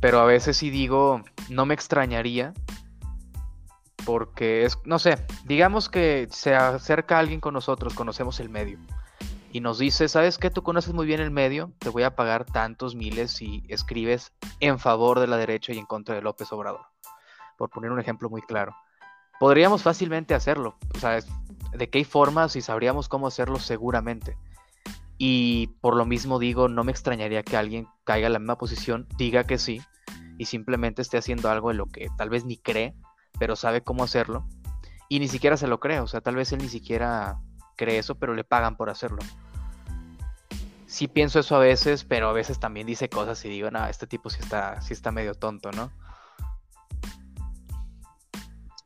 [0.00, 2.54] pero a veces sí digo, no me extrañaría
[4.04, 8.78] porque es, no sé, digamos que se acerca alguien con nosotros, conocemos el medio,
[9.52, 10.50] y nos dice, ¿sabes qué?
[10.50, 14.78] Tú conoces muy bien el medio, te voy a pagar tantos miles si escribes en
[14.78, 16.86] favor de la derecha y en contra de López Obrador,
[17.56, 18.74] por poner un ejemplo muy claro.
[19.40, 21.20] Podríamos fácilmente hacerlo, o sea,
[21.72, 24.36] de qué formas y sabríamos cómo hacerlo seguramente.
[25.16, 29.08] Y por lo mismo digo, no me extrañaría que alguien caiga en la misma posición,
[29.16, 29.80] diga que sí,
[30.38, 32.94] y simplemente esté haciendo algo de lo que tal vez ni cree,
[33.38, 34.46] pero sabe cómo hacerlo
[35.08, 37.40] y ni siquiera se lo cree, o sea, tal vez él ni siquiera
[37.78, 39.20] cree eso, pero le pagan por hacerlo.
[40.86, 44.06] Sí pienso eso a veces, pero a veces también dice cosas y digo, no, este
[44.06, 45.90] tipo sí está, sí está medio tonto, ¿no?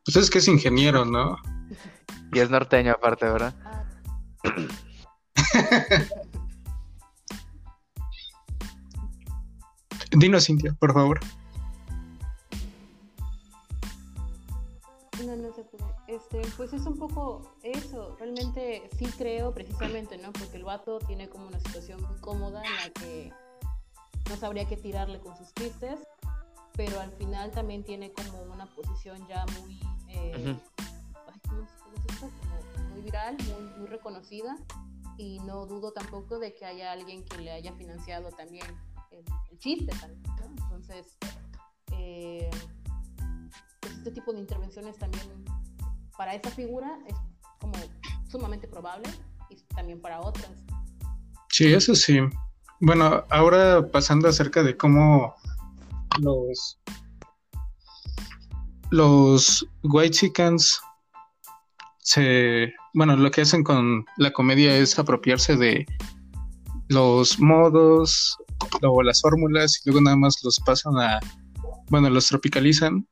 [0.04, 1.38] Pues es que es ingeniero, ¿no?
[2.32, 3.54] Y es norteño aparte, ¿verdad?
[10.10, 11.20] Dinos, Cintia, por favor.
[16.06, 18.16] Este, pues es un poco eso.
[18.18, 20.32] Realmente sí creo, precisamente, ¿no?
[20.32, 23.32] Porque el vato tiene como una situación muy cómoda en la que
[24.28, 26.00] no sabría qué tirarle con sus chistes,
[26.74, 29.80] pero al final también tiene como una posición ya muy.
[30.08, 30.56] Eh,
[32.92, 33.36] muy viral,
[33.78, 34.56] muy, reconocida.
[35.18, 38.66] Y no dudo tampoco de que haya alguien que le haya financiado también
[39.10, 40.22] el, chiste también,
[40.62, 41.18] Entonces,
[41.92, 42.50] eh,
[44.02, 45.22] este tipo de intervenciones también
[46.18, 47.14] para esa figura es
[47.60, 47.74] como
[48.28, 49.08] sumamente probable
[49.48, 50.50] y también para otras.
[51.50, 52.18] Sí, eso sí.
[52.80, 55.36] Bueno, ahora pasando acerca de cómo
[56.20, 56.80] los
[58.90, 60.80] los white chickens
[61.98, 65.86] se bueno lo que hacen con la comedia es apropiarse de
[66.88, 68.36] los modos
[68.82, 71.20] o las fórmulas y luego nada más los pasan a
[71.88, 73.06] bueno los tropicalizan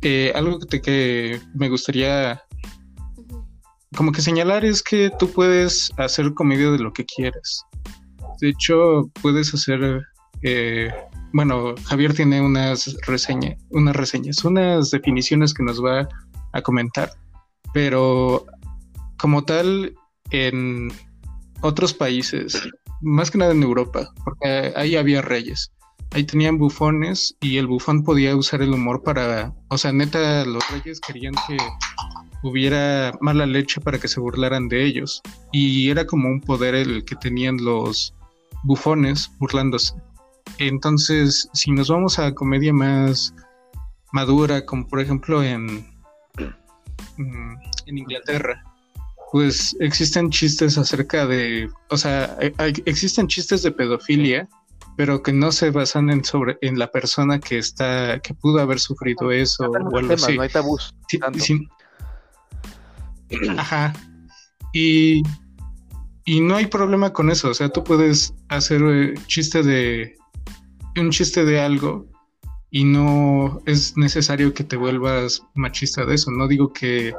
[0.00, 2.42] eh, algo que, que me gustaría
[3.96, 7.64] como que señalar es que tú puedes hacer comedia de lo que quieras.
[8.40, 10.02] De hecho, puedes hacer,
[10.42, 10.90] eh,
[11.32, 16.08] bueno, Javier tiene unas reseñas, unas reseñas, unas definiciones que nos va
[16.52, 17.12] a comentar,
[17.74, 18.46] pero
[19.18, 19.94] como tal,
[20.30, 20.90] en
[21.60, 22.60] otros países,
[23.02, 25.70] más que nada en Europa, porque ahí había reyes
[26.14, 30.68] ahí tenían bufones y el bufón podía usar el humor para, o sea, neta, los
[30.70, 31.56] reyes querían que
[32.42, 35.22] hubiera mala leche para que se burlaran de ellos.
[35.52, 38.14] Y era como un poder el que tenían los
[38.64, 39.94] bufones burlándose.
[40.58, 43.34] Entonces, si nos vamos a comedia más
[44.12, 45.86] madura, como por ejemplo en,
[47.16, 47.54] mm,
[47.86, 48.62] en Inglaterra,
[49.30, 52.36] pues existen chistes acerca de, o sea,
[52.84, 54.46] existen chistes de pedofilia
[54.96, 58.78] pero que no se basan en sobre en la persona que está que pudo haber
[58.78, 60.36] sufrido eso o algo así.
[60.36, 60.94] No hay tabús.
[63.58, 63.92] Ajá.
[64.72, 65.22] Y
[66.24, 70.16] y no hay problema con eso, o sea, tú puedes hacer eh, chiste de
[70.96, 72.06] un chiste de algo
[72.70, 76.30] y no es necesario que te vuelvas machista de eso.
[76.30, 77.14] No digo que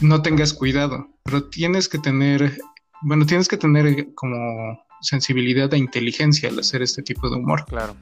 [0.00, 2.58] no tengas cuidado, pero tienes que tener,
[3.02, 7.64] bueno, tienes que tener como sensibilidad e inteligencia al hacer este tipo de humor.
[7.66, 7.96] Claro.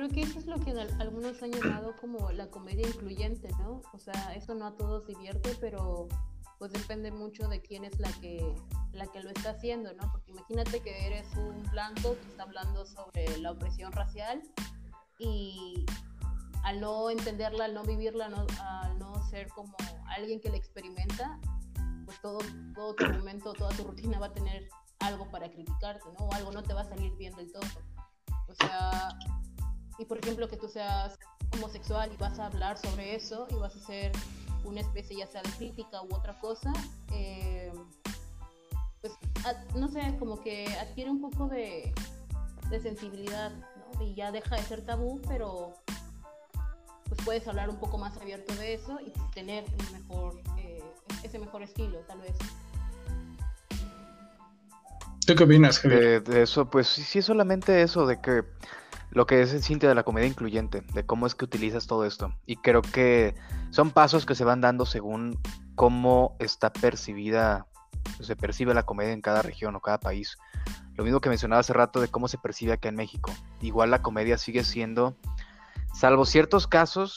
[0.00, 3.82] creo que eso es lo que algunos han llamado como la comedia incluyente, ¿no?
[3.92, 6.08] O sea, eso no a todos divierte, pero
[6.58, 8.54] pues depende mucho de quién es la que,
[8.92, 10.10] la que lo está haciendo, ¿no?
[10.10, 14.42] Porque imagínate que eres un blanco que está hablando sobre la opresión racial
[15.18, 15.84] y
[16.62, 19.74] al no entenderla, al no vivirla, al no ser como
[20.06, 21.38] alguien que la experimenta,
[22.04, 22.38] pues todo,
[22.74, 24.68] todo tu momento, toda tu rutina va a tener
[24.98, 26.26] algo para criticarte, ¿no?
[26.26, 27.62] O algo no te va a salir bien del todo.
[28.48, 29.08] O sea,
[29.98, 31.18] y por ejemplo que tú seas
[31.52, 34.12] homosexual y vas a hablar sobre eso y vas a hacer
[34.64, 36.72] una especie ya sea de crítica u otra cosa,
[37.12, 37.72] eh,
[39.00, 39.14] pues
[39.74, 41.92] no sé, como que adquiere un poco de,
[42.82, 44.04] sensibilidad, ¿no?
[44.04, 45.74] Y ya deja de ser tabú, pero
[47.24, 50.82] puedes hablar un poco más abierto de eso y tener un mejor, eh,
[51.22, 52.36] ese mejor estilo, tal vez.
[55.26, 58.42] ¿Tú qué opinas, De, de, eso, pues sí, es solamente eso, de que
[59.10, 62.04] lo que es el cinto de la comedia incluyente, de cómo es que utilizas todo
[62.04, 62.34] esto.
[62.46, 63.34] Y creo que
[63.70, 65.38] son pasos que se van dando según
[65.74, 67.66] cómo está percibida,
[68.20, 70.36] se percibe la comedia en cada región o cada país.
[70.94, 73.32] Lo mismo que mencionaba hace rato de cómo se percibe acá en México.
[73.60, 75.16] Igual la comedia sigue siendo,
[75.92, 77.16] salvo ciertos casos,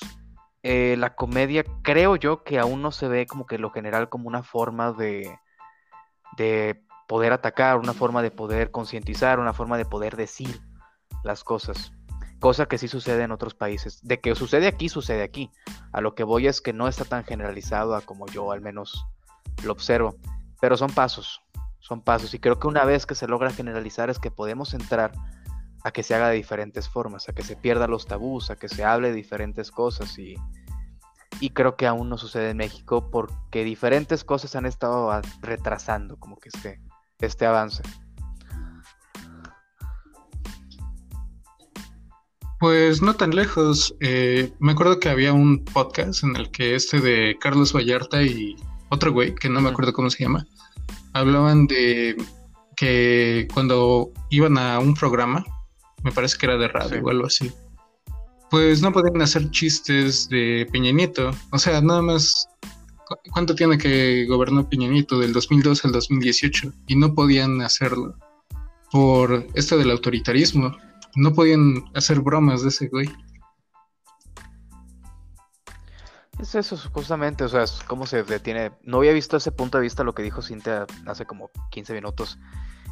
[0.63, 4.27] eh, la comedia creo yo que aún no se ve como que lo general como
[4.27, 5.37] una forma de,
[6.37, 10.61] de poder atacar, una forma de poder concientizar, una forma de poder decir
[11.23, 11.91] las cosas.
[12.39, 13.99] Cosa que sí sucede en otros países.
[14.03, 15.49] De que sucede aquí, sucede aquí.
[15.91, 19.05] A lo que voy es que no está tan generalizado a como yo al menos
[19.63, 20.15] lo observo.
[20.59, 21.41] Pero son pasos,
[21.79, 22.33] son pasos.
[22.33, 25.13] Y creo que una vez que se logra generalizar es que podemos entrar
[25.83, 28.69] a que se haga de diferentes formas, a que se pierda los tabús, a que
[28.69, 30.17] se hable de diferentes cosas.
[30.17, 30.35] Y,
[31.39, 36.37] y creo que aún no sucede en México porque diferentes cosas han estado retrasando como
[36.37, 36.79] que este,
[37.19, 37.83] este avance.
[42.59, 43.93] Pues no tan lejos.
[43.99, 48.55] Eh, me acuerdo que había un podcast en el que este de Carlos Vallarta y
[48.87, 50.47] otro güey, que no me acuerdo cómo se llama,
[51.11, 52.15] hablaban de
[52.77, 55.43] que cuando iban a un programa,
[56.03, 57.51] me parece que era de radio o algo así,
[58.49, 61.31] pues no podían hacer chistes de Peña Nieto.
[61.51, 62.47] O sea, nada más,
[63.31, 65.19] ¿cuánto tiene que gobernar Peña Nieto?
[65.19, 66.71] Del 2002 al 2018.
[66.87, 68.15] Y no podían hacerlo
[68.91, 70.75] por esto del autoritarismo
[71.15, 73.09] no podían hacer bromas de ese güey.
[76.39, 78.71] Es eso, justamente, o sea, es cómo se detiene.
[78.81, 82.37] No había visto ese punto de vista lo que dijo Cintia hace como 15 minutos.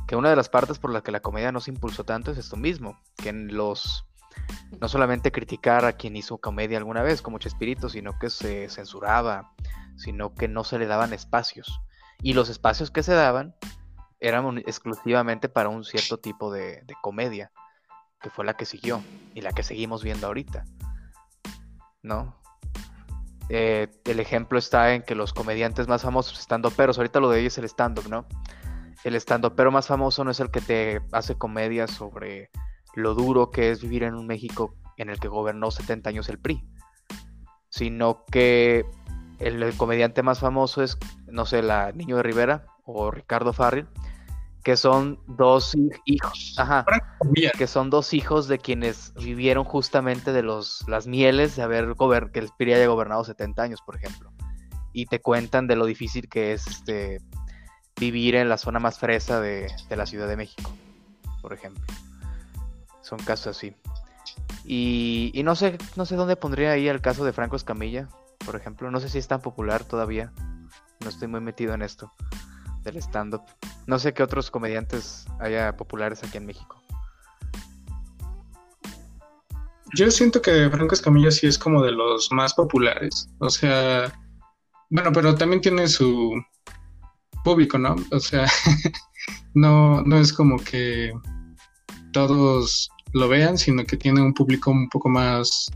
[0.07, 2.37] Que una de las partes por las que la comedia no se impulsó tanto es
[2.37, 2.99] esto mismo.
[3.17, 4.05] Que en los.
[4.79, 9.53] No solamente criticar a quien hizo comedia alguna vez, como Chespirito, sino que se censuraba,
[9.97, 11.81] sino que no se le daban espacios.
[12.21, 13.55] Y los espacios que se daban
[14.19, 17.51] eran exclusivamente para un cierto tipo de comedia
[18.21, 19.01] que fue la que siguió
[19.33, 20.65] y la que seguimos viendo ahorita.
[22.03, 22.35] ¿No?
[23.49, 27.41] Eh, el ejemplo está en que los comediantes más famosos, estando peros, ahorita lo de
[27.41, 28.25] ellos es el stand-up, ¿no?
[29.03, 32.49] El stand-up pero más famoso no es el que te hace comedia sobre
[32.95, 36.39] lo duro que es vivir en un México en el que gobernó 70 años el
[36.39, 36.63] PRI,
[37.69, 38.85] sino que
[39.39, 43.87] el, comediante más famoso es, no sé, la Niño de Rivera o Ricardo Farrell,
[44.63, 46.85] que son dos hijos, ajá,
[47.57, 51.95] que son dos hijos de quienes vivieron justamente de los las mieles de haber
[52.31, 54.31] que el PRI haya gobernado 70 años, por ejemplo.
[54.93, 57.21] Y te cuentan de lo difícil que es este
[58.01, 60.71] vivir en la zona más fresa de, la Ciudad de México,
[61.39, 61.83] por ejemplo.
[63.03, 63.75] Son casos así.
[64.65, 68.09] Y, y, no sé, no sé dónde pondría ahí el caso de Franco Escamilla,
[68.43, 68.89] por ejemplo.
[68.89, 70.33] No sé si es tan popular todavía.
[71.01, 72.11] No estoy muy metido en esto
[72.83, 73.43] del stand-up.
[73.85, 76.81] No sé qué otros comediantes haya populares aquí en México.
[79.93, 83.29] Yo siento que Franco Escamilla sí es como de los más populares.
[83.37, 84.11] O sea,
[84.89, 86.41] bueno, pero también tiene su
[87.43, 87.95] público, ¿no?
[88.11, 88.45] O sea,
[89.53, 91.11] no, no es como que
[92.13, 95.71] todos lo vean, sino que tiene un público un poco más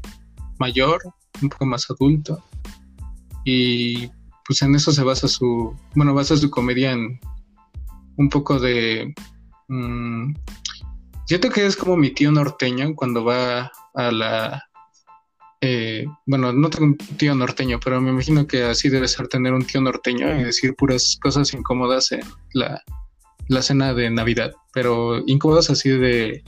[0.59, 1.01] mayor,
[1.41, 2.43] un poco más adulto.
[3.43, 4.09] Y
[4.47, 7.19] pues en eso se basa su, bueno, basa su comedia en
[8.17, 9.13] un poco de...
[9.67, 10.33] Mm,
[11.25, 14.63] siento que es como mi tío norteño cuando va a la...
[15.61, 19.53] Eh, bueno, no tengo un tío norteño, pero me imagino que así debe ser tener
[19.53, 22.21] un tío norteño y decir puras cosas incómodas en
[22.53, 22.81] la,
[23.47, 26.43] la cena de Navidad, pero incómodas así de,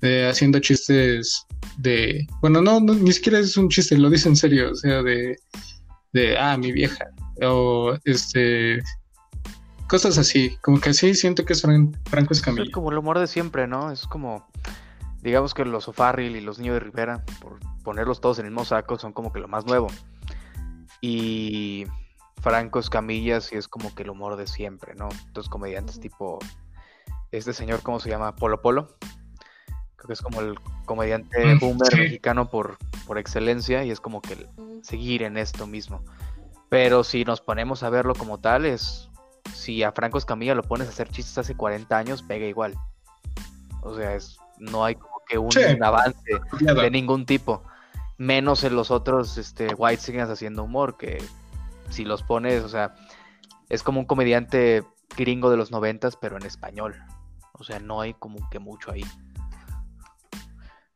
[0.00, 1.46] de haciendo chistes
[1.78, 2.26] de...
[2.40, 5.36] Bueno, no, no, ni siquiera es un chiste, lo dice en serio, o sea, de
[6.14, 7.06] de, ah, mi vieja,
[7.42, 8.80] o este,
[9.88, 12.64] cosas así, como que sí siento que son Franco Escamilla.
[12.64, 13.90] Es como el humor de siempre, ¿no?
[13.90, 14.46] Es como,
[15.24, 18.66] digamos que los O'Farrill y los Niños de Rivera, por ponerlos todos en el mismo
[18.66, 19.88] saco, son como que lo más nuevo.
[21.00, 21.86] Y
[22.42, 25.08] Franco Escamillas y es como que el humor de siempre, ¿no?
[25.32, 26.38] Dos comediantes tipo
[27.32, 28.36] este señor, ¿cómo se llama?
[28.36, 28.96] Polo Polo.
[29.96, 34.46] Creo que es como el comediante boomer mexicano por, por excelencia y es como que
[34.82, 36.04] seguir en esto mismo.
[36.68, 39.08] Pero si nos ponemos a verlo como tal, es
[39.54, 42.74] si a Franco Escamilla lo pones a hacer chistes hace 40 años, pega igual.
[43.82, 44.96] O sea, es, no hay
[45.26, 45.50] que un,
[45.82, 47.62] avance de ningún tipo.
[48.16, 51.22] Menos en los otros este, White Singers haciendo humor, que
[51.90, 52.94] si los pones, o sea,
[53.68, 54.84] es como un comediante
[55.16, 56.94] gringo de los noventas, pero en español.
[57.52, 59.04] O sea, no hay como que mucho ahí.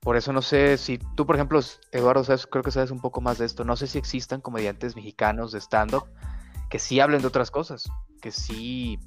[0.01, 1.61] Por eso no sé si tú, por ejemplo,
[1.93, 3.65] Eduardo, sabes, creo que sabes un poco más de esto.
[3.65, 6.05] No sé si existan comediantes mexicanos de stand-up
[6.69, 8.99] que sí hablen de otras cosas, que sí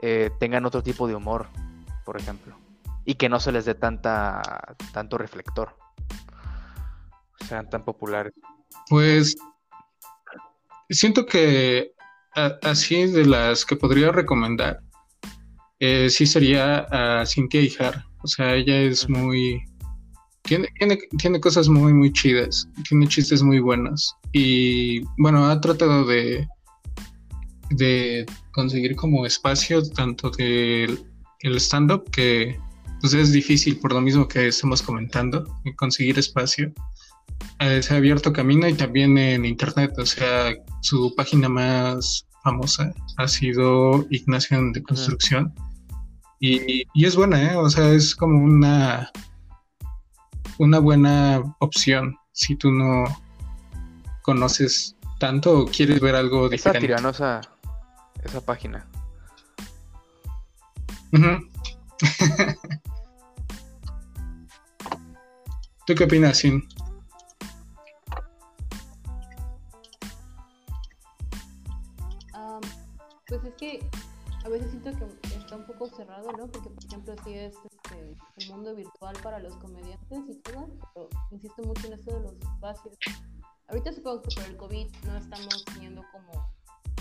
[0.00, 1.48] eh, tengan otro tipo de humor,
[2.04, 2.56] por ejemplo,
[3.06, 5.76] y que no se les dé tanta tanto reflector,
[7.48, 8.34] sean tan populares.
[8.90, 9.36] Pues
[10.90, 11.92] siento que
[12.62, 14.80] así de las que podría recomendar,
[15.78, 18.04] eh, sí sería a Cintia Ijar.
[18.22, 19.62] O sea, ella es muy...
[20.42, 20.68] Tiene,
[21.18, 22.68] tiene, cosas muy, muy chidas.
[22.88, 24.14] Tiene chistes muy buenos.
[24.32, 26.46] Y bueno, ha tratado de,
[27.70, 31.04] de conseguir como espacio tanto del
[31.40, 32.58] el stand-up que
[33.06, 35.44] pues es difícil por lo mismo que estamos comentando,
[35.76, 36.72] conseguir espacio.
[37.60, 40.52] Eh, se ha abierto camino y también en internet, o sea,
[40.82, 45.54] su página más famosa ha sido Ignacio de Construcción.
[46.40, 47.54] Y, es buena, ¿eh?
[47.54, 49.12] O sea, es como una,
[50.58, 53.04] una buena opción si tú no
[54.22, 56.78] conoces tanto o quieres ver algo diferente.
[56.78, 57.40] Está tiranosa
[58.24, 58.84] esa página.
[65.86, 66.66] ¿Tú qué opinas, Sin?
[73.28, 73.90] pues es que
[74.44, 76.46] a veces siento que está un poco cerrado, ¿no?
[76.46, 81.08] Porque, por ejemplo, sí es este, el mundo virtual para los comediantes y todo, pero
[81.32, 82.96] insisto mucho en esto de los espacios.
[83.68, 86.52] Ahorita supongo que por el COVID no estamos teniendo como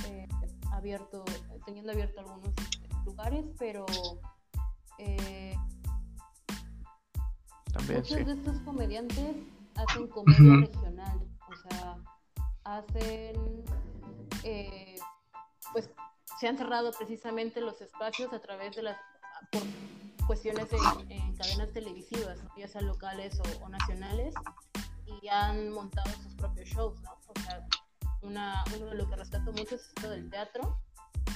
[0.08, 0.28] eh,
[0.72, 1.24] abierto,
[1.66, 3.86] teniendo abierto algunos este, lugares, pero
[4.98, 5.56] eh,
[7.76, 9.36] También, muchos de estos comediantes
[9.76, 11.20] hacen comedia regional,
[11.50, 11.98] o sea,
[12.64, 13.66] hacen
[14.44, 14.96] eh,
[15.74, 15.90] pues
[16.40, 18.98] se han cerrado precisamente los espacios a través de las
[19.52, 19.64] por
[20.26, 20.70] cuestiones
[21.10, 24.34] en, cadenas televisivas, ya sean locales o, nacionales,
[25.06, 27.12] y han montado sus propios shows, ¿no?
[27.28, 27.68] O sea,
[28.22, 30.80] una, uno de lo que rescato mucho es esto del teatro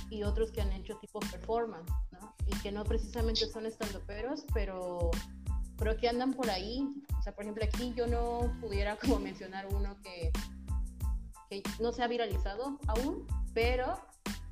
[0.09, 2.33] y otros que han hecho tipo performance, ¿no?
[2.47, 5.11] Y que no precisamente son estandoperos, pero,
[5.79, 6.85] pero que andan por ahí.
[7.17, 10.31] O sea, por ejemplo, aquí yo no pudiera como mencionar uno que,
[11.49, 13.97] que no se ha viralizado aún, pero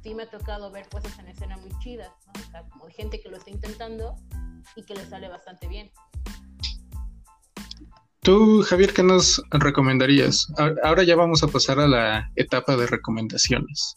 [0.01, 2.41] sí me ha tocado ver cosas en escena muy chidas, ¿no?
[2.41, 4.15] O sea, como de gente que lo está intentando
[4.75, 5.91] y que le sale bastante bien.
[8.21, 10.47] Tú, Javier, ¿qué nos recomendarías?
[10.83, 13.93] Ahora ya vamos a pasar a la etapa de recomendaciones.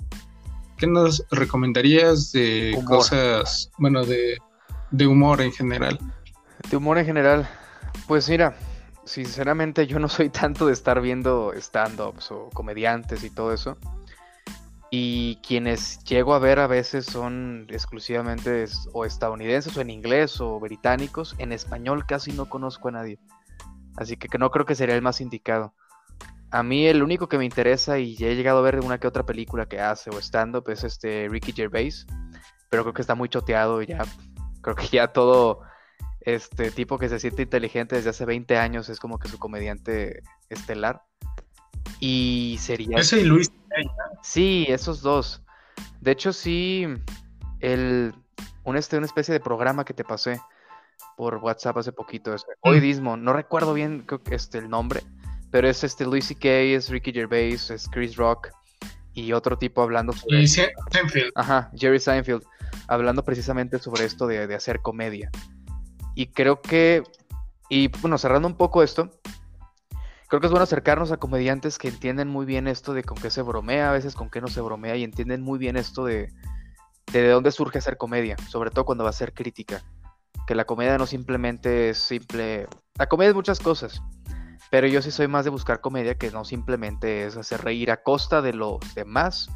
[0.77, 4.39] ¿Qué nos recomendarías de cosas, bueno, de,
[4.93, 5.99] de humor en general?
[6.71, 7.49] De humor en general,
[8.07, 8.55] pues mira,
[9.05, 13.77] sinceramente yo no soy tanto de estar viendo stand-ups o comediantes y todo eso.
[14.93, 20.61] Y quienes llego a ver a veces son exclusivamente o estadounidenses o en inglés o
[20.61, 21.35] británicos.
[21.39, 23.19] En español casi no conozco a nadie.
[23.97, 25.75] Así que no creo que sería el más indicado.
[26.53, 29.07] A mí el único que me interesa y ya he llegado a ver una que
[29.09, 32.07] otra película que hace o stand-up es este Ricky Gervais.
[32.69, 34.03] Pero creo que está muy choteado y ya.
[34.61, 35.63] Creo que ya todo
[36.23, 40.23] este tipo que se siente inteligente desde hace 20 años es como que su comediante
[40.49, 41.03] estelar.
[41.99, 42.99] Y sería...
[42.99, 43.51] Ese y Luis
[44.23, 45.43] Sí, esos dos.
[46.01, 46.87] De hecho, sí,
[47.61, 48.15] el,
[48.65, 50.41] un, este, una especie de programa que te pasé
[51.17, 55.03] por WhatsApp hace poquito, es hoy mismo, no recuerdo bien este, el nombre,
[55.51, 58.49] pero es este Louis C.K., es Ricky Gervais, es Chris Rock
[59.13, 60.47] y otro tipo hablando sobre...
[60.47, 61.33] Seinfeld.
[61.35, 62.43] Ajá, Jerry Seinfeld,
[62.89, 65.31] hablando precisamente sobre esto de, de hacer comedia.
[66.21, 67.03] Y creo que,
[67.71, 69.09] y bueno, cerrando un poco esto,
[70.29, 73.31] creo que es bueno acercarnos a comediantes que entienden muy bien esto de con qué
[73.31, 76.31] se bromea, a veces con qué no se bromea, y entienden muy bien esto de,
[77.11, 79.83] de, dónde surge hacer comedia, sobre todo cuando va a ser crítica.
[80.47, 82.69] Que la comedia no simplemente es simple.
[82.99, 84.03] La comedia es muchas cosas,
[84.71, 88.03] pero yo sí soy más de buscar comedia que no simplemente es hacer reír a
[88.03, 89.49] costa de los demás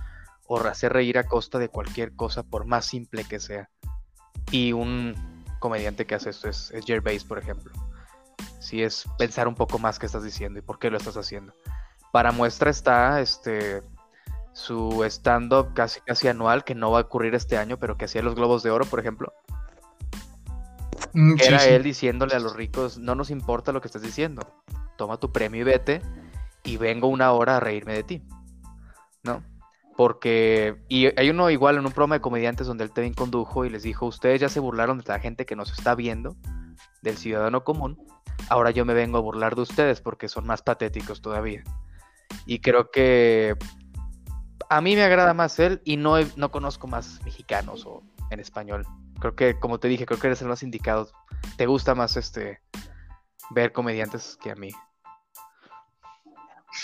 [0.47, 3.69] o hacer reír a costa de cualquier cosa, por más simple que sea.
[4.51, 5.34] Y un
[5.65, 7.73] comediante que hace esto es, es Gervais, por ejemplo.
[8.61, 11.55] Si es pensar un poco más qué estás diciendo y por qué lo estás haciendo.
[12.13, 13.83] Para muestra está este
[14.53, 18.21] su stand-up casi casi anual, que no va a ocurrir este año, pero que hacía
[18.21, 19.33] los Globos de Oro, por ejemplo.
[21.15, 24.43] Mm, era él diciéndole a los ricos, no nos importa lo que estás diciendo,
[24.99, 26.03] toma tu premio y vete,
[26.63, 28.23] y vengo una hora a reírme de ti.
[29.23, 29.43] ¿No?
[29.97, 33.71] Porque, y hay uno igual en un programa de comediantes donde él también condujo y
[33.71, 36.37] les dijo, ustedes ya se burlaron de la gente que nos está viendo,
[37.03, 38.05] del ciudadano común,
[38.49, 41.63] ahora yo me vengo a burlar de ustedes porque son más patéticos todavía.
[42.47, 43.55] Y creo que
[44.69, 48.87] a mí me agrada más él y no, no conozco más mexicanos o en español.
[49.21, 51.09] Creo que, como te dije, creo que eres el más indicado.
[51.57, 52.61] Te gusta más este
[53.51, 54.71] ver comediantes que a mí.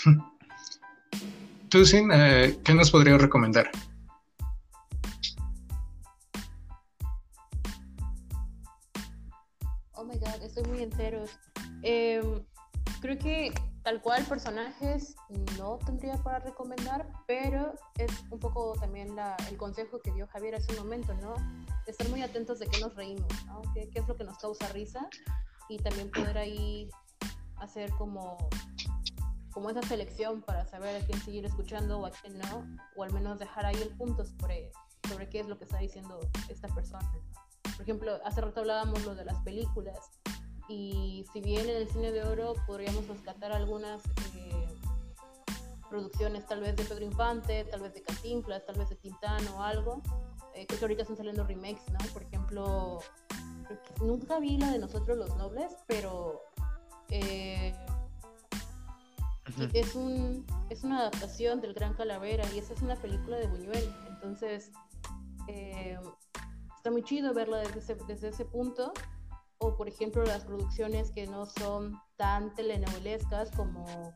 [1.71, 3.71] Tú, Sin, eh, ¿qué nos podrías recomendar?
[9.93, 11.23] Oh my god, estoy muy entero.
[11.81, 12.43] Em,
[13.01, 13.53] creo que
[13.83, 15.15] Tal cual, personajes
[15.57, 19.15] no tendría para recomendar, pero es un poco también
[19.49, 21.33] el consejo que dio Javier hace un momento, ¿no?
[21.87, 23.63] Estar muy atentos de qué nos reímos, ¿no?
[23.73, 25.09] ¿Qué, es lo que nos causa risa?
[25.67, 26.91] Y también poder ahí
[27.57, 28.37] hacer como,
[29.51, 33.11] como esa selección para saber a quién seguir escuchando o a quién no, o al
[33.11, 34.71] menos dejar ahí el punto sobre,
[35.07, 37.09] sobre qué es lo que está diciendo esta persona.
[37.63, 40.11] Por ejemplo, hace rato hablábamos lo de las películas
[40.67, 44.03] y si bien en el cine de oro podríamos rescatar algunas
[44.35, 44.67] eh,
[45.89, 49.63] producciones tal vez de Pedro Infante, tal vez de Cantinflas, tal vez de Tintán o
[49.63, 50.01] algo,
[50.53, 51.99] eh, creo que ahorita están saliendo remakes, ¿no?
[52.13, 52.99] Por ejemplo,
[54.01, 56.41] nunca vi la de Nosotros los Nobles, pero
[57.09, 57.73] eh,
[59.73, 63.93] es, un, es una adaptación del Gran Calavera y esa es una película de Buñuel,
[64.09, 64.71] entonces
[66.77, 68.91] está muy chido verla desde desde ese punto.
[69.59, 74.11] O por ejemplo las producciones que no son tan telenovelescas como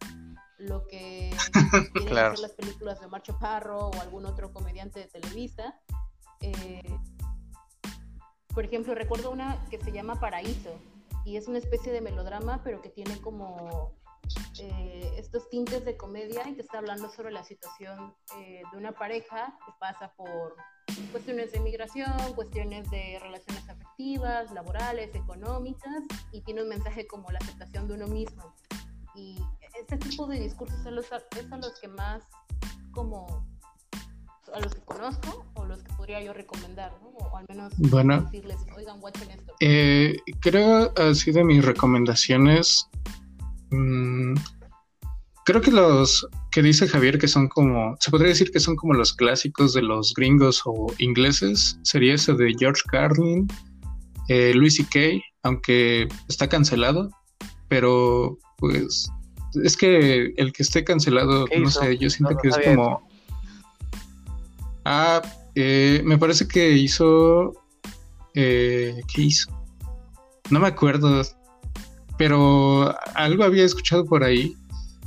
[0.57, 1.35] lo que
[1.93, 5.79] tienen las películas de Marcho Parro o algún otro comediante de Televisa.
[6.41, 6.97] Eh,
[8.55, 10.79] por ejemplo, recuerdo una que se llama Paraíso
[11.25, 13.93] y es una especie de melodrama, pero que tiene como
[14.59, 18.91] eh, estos tintes de comedia y que está hablando sobre la situación eh, de una
[18.91, 20.55] pareja que pasa por
[21.11, 27.39] cuestiones de migración, cuestiones de relaciones afectivas, laborales, económicas, y tiene un mensaje como la
[27.39, 28.53] aceptación de uno mismo.
[29.15, 29.37] Y
[29.79, 32.23] este tipo de discursos son los, es a los que más,
[32.91, 33.45] como,
[34.53, 37.09] a los que conozco o los que podría yo recomendar, ¿no?
[37.09, 39.53] o al menos decirles, oigan, watchen esto.
[39.59, 42.89] Eh, creo así de mis recomendaciones.
[43.71, 44.35] Mmm,
[45.45, 48.93] creo que los que dice Javier que son como, se podría decir que son como
[48.93, 53.47] los clásicos de los gringos o ingleses, sería ese de George Carlin,
[54.27, 57.09] eh, Louis C.K., aunque está cancelado,
[57.67, 59.09] pero pues
[59.63, 63.07] es que el que esté cancelado, no sé, yo siento que es como...
[64.83, 65.21] Ah,
[65.55, 67.53] eh, me parece que hizo...
[68.33, 69.51] Eh, ¿Qué hizo?
[70.49, 71.21] No me acuerdo,
[72.17, 74.55] pero algo había escuchado por ahí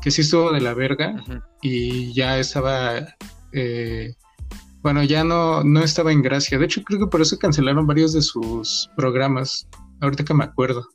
[0.02, 1.24] que sí estuvo de la verga
[1.62, 2.98] y ya estaba,
[3.52, 4.14] eh,
[4.82, 6.58] bueno, ya no, no estaba en gracia.
[6.58, 9.68] De hecho, creo que por eso cancelaron varios de sus programas,
[10.00, 10.86] ahorita que me acuerdo.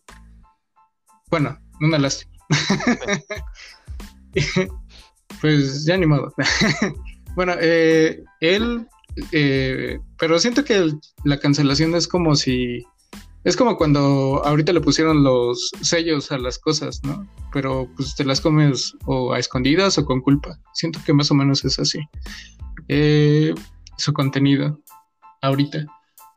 [1.30, 2.32] Bueno, una lástima.
[5.41, 6.34] pues ya ni modo.
[7.36, 8.88] bueno, eh, él,
[9.32, 10.93] eh, pero siento que
[11.26, 12.86] la cancelación es como si
[13.44, 17.28] es como cuando ahorita le pusieron los sellos a las cosas, ¿no?
[17.52, 20.58] Pero pues te las comes o a escondidas o con culpa.
[20.74, 22.00] Siento que más o menos es así.
[22.88, 23.54] Eh,
[23.98, 24.80] su contenido
[25.41, 25.86] ahorita.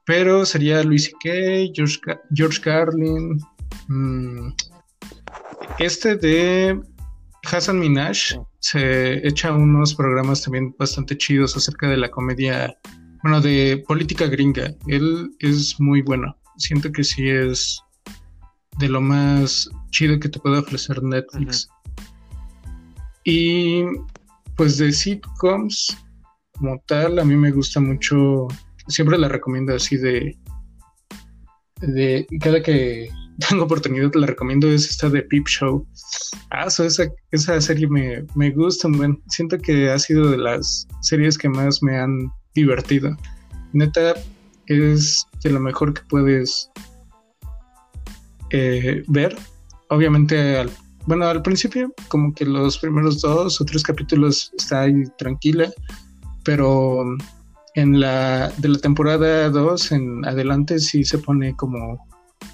[0.05, 2.01] Pero sería Luis C.K., George,
[2.35, 3.39] George Carlin.
[3.87, 4.51] Mm,
[5.79, 6.81] este de
[7.45, 8.19] Hassan Minaj
[8.59, 12.77] se echa unos programas también bastante chidos acerca de la comedia,
[13.23, 14.75] bueno, de política gringa.
[14.89, 17.81] Él es muy bueno siento que sí es
[18.79, 21.69] de lo más chido que te puede ofrecer Netflix.
[23.25, 23.83] Y
[24.57, 25.97] pues de sitcoms
[26.59, 28.49] como tal, a mí me gusta mucho,
[28.89, 30.37] siempre la recomiendo así de,
[31.81, 33.11] de cada que
[33.49, 35.87] tengo oportunidad la recomiendo es esta de Peep Show.
[36.51, 41.37] Ah, esa, esa serie me, me gusta, bueno, siento que ha sido de las series
[41.37, 43.15] que más me han divertido.
[43.73, 44.15] Neta,
[44.67, 46.71] es de lo mejor que puedes
[48.51, 49.37] eh, ver.
[49.91, 50.71] Obviamente, al,
[51.07, 55.71] bueno, al principio, como que los primeros dos o tres capítulos está ahí tranquila,
[56.45, 57.05] pero
[57.75, 61.99] en la de la temporada 2 en adelante sí se pone como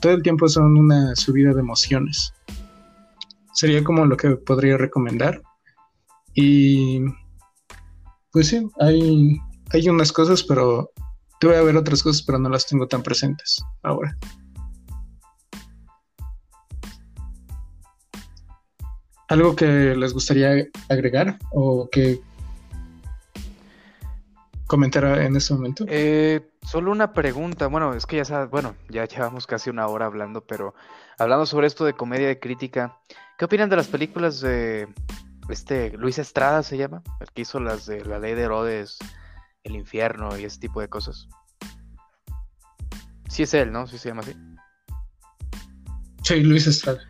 [0.00, 2.34] todo el tiempo son una subida de emociones.
[3.54, 5.40] Sería como lo que podría recomendar.
[6.34, 7.00] Y
[8.32, 9.36] pues sí, hay,
[9.70, 10.90] hay unas cosas, pero
[11.49, 14.16] debe haber otras cosas, pero no las tengo tan presentes ahora.
[19.28, 22.20] ¿Algo que les gustaría agregar o que
[24.66, 25.84] comentar en este momento?
[25.88, 27.66] Eh, solo una pregunta.
[27.66, 30.74] Bueno, es que ya sabes, bueno, ya llevamos casi una hora hablando, pero
[31.18, 32.99] hablando sobre esto de comedia y crítica,
[33.38, 34.88] ¿qué opinan de las películas de
[35.49, 37.03] este Luis Estrada se llama?
[37.20, 38.99] El que hizo las de La Ley de Herodes,
[39.64, 41.28] El Infierno y ese tipo de cosas.
[43.28, 43.86] Sí es él, ¿no?
[43.86, 44.34] Sí se llama así.
[46.22, 47.00] Sí, Luis Estrada.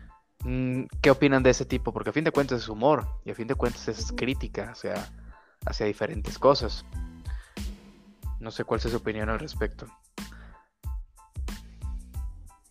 [0.43, 1.93] Mm, ¿Qué opinan de ese tipo?
[1.93, 4.93] Porque a fin de cuentas es humor y a fin de cuentas es crítica hacia,
[5.65, 6.85] hacia diferentes cosas.
[8.39, 9.87] No sé cuál es su opinión al respecto.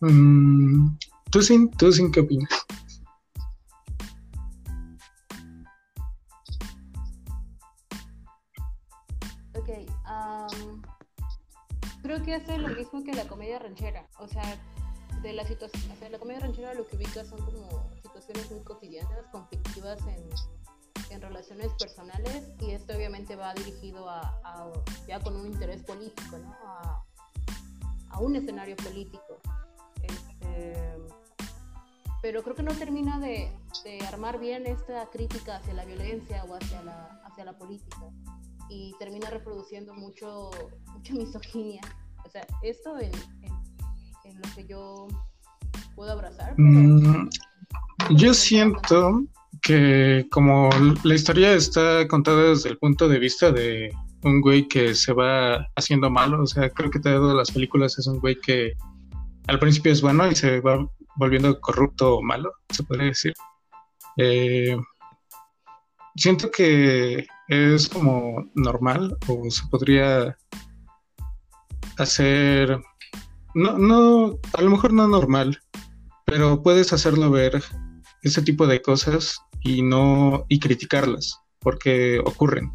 [0.01, 0.97] Mm,
[1.31, 2.65] ¿tú, sin, ¿Tú sin qué opinas?
[15.53, 19.99] Situación, o sea, la comedia ranchera lo que ubica son como situaciones muy cotidianas, conflictivas
[20.07, 20.29] en
[21.13, 24.71] en relaciones personales y esto obviamente va dirigido a,
[25.07, 26.53] ya con un interés político, ¿no?
[26.53, 27.03] A,
[28.19, 29.41] un escenario político.
[30.03, 30.99] Este,
[32.21, 33.51] pero creo que no termina de,
[34.07, 38.11] armar bien esta crítica hacia la violencia o hacia la, hacia la política
[38.69, 40.51] y termina reproduciendo mucho,
[40.93, 41.81] mucha misoginia.
[42.23, 43.11] O sea, esto en,
[44.23, 45.07] en, lo que yo
[45.95, 46.53] puedo abrazar.
[46.57, 47.29] Mm,
[48.11, 49.23] yo siento
[49.61, 50.69] que como
[51.03, 55.67] la historia está contada desde el punto de vista de un güey que se va
[55.75, 58.73] haciendo malo, o sea, creo que todas las películas es un güey que
[59.47, 60.85] al principio es bueno y se va
[61.15, 63.33] volviendo corrupto o malo, se podría decir.
[64.17, 64.77] Eh,
[66.15, 70.37] siento que es como normal o se podría
[71.97, 72.81] hacer,
[73.53, 75.59] no, no, a lo mejor no normal,
[76.33, 77.61] pero puedes hacerlo ver
[78.23, 82.71] ese tipo de cosas y no y criticarlas porque ocurren.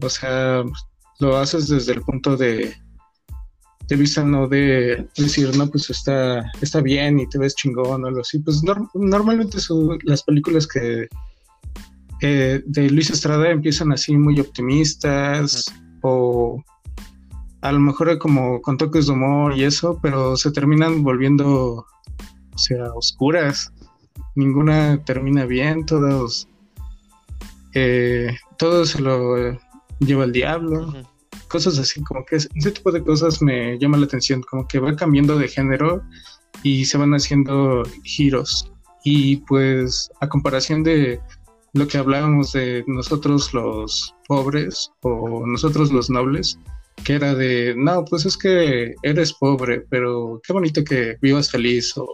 [0.00, 0.62] O sea,
[1.18, 2.72] lo haces desde el punto de,
[3.88, 8.06] de vista no de decir, no, pues está, está bien y te ves chingón o
[8.06, 8.38] algo así.
[8.38, 8.62] Pues
[8.94, 11.08] normalmente son las películas que
[12.22, 15.64] eh, de Luis Estrada empiezan así muy optimistas
[16.02, 16.62] o
[17.60, 21.84] a lo mejor como con toques de humor y eso, pero se terminan volviendo,
[22.58, 23.72] o sea, oscuras
[24.34, 26.48] ninguna termina bien, todos,
[27.74, 29.58] eh, todo se lo
[30.00, 30.92] lleva el diablo,
[31.48, 34.96] cosas así, como que ese tipo de cosas me llama la atención, como que va
[34.96, 36.02] cambiando de género
[36.64, 38.72] y se van haciendo giros.
[39.04, 41.20] Y pues a comparación de
[41.74, 46.58] lo que hablábamos de nosotros los pobres o nosotros los nobles,
[47.04, 51.96] que era de, no, pues es que eres pobre, pero qué bonito que vivas feliz
[51.96, 52.06] o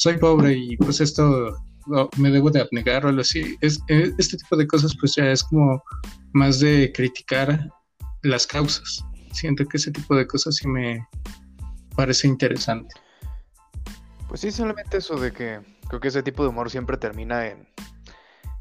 [0.00, 1.62] soy pobre y pues esto
[2.16, 3.58] me debo de abnegar o algo así.
[3.60, 5.82] Es, eh, este tipo de cosas pues ya es como
[6.32, 7.68] más de criticar
[8.22, 9.04] las causas.
[9.32, 11.06] Siento que ese tipo de cosas sí me
[11.94, 12.94] parece interesante.
[14.26, 17.68] Pues sí, solamente eso de que creo que ese tipo de humor siempre termina en...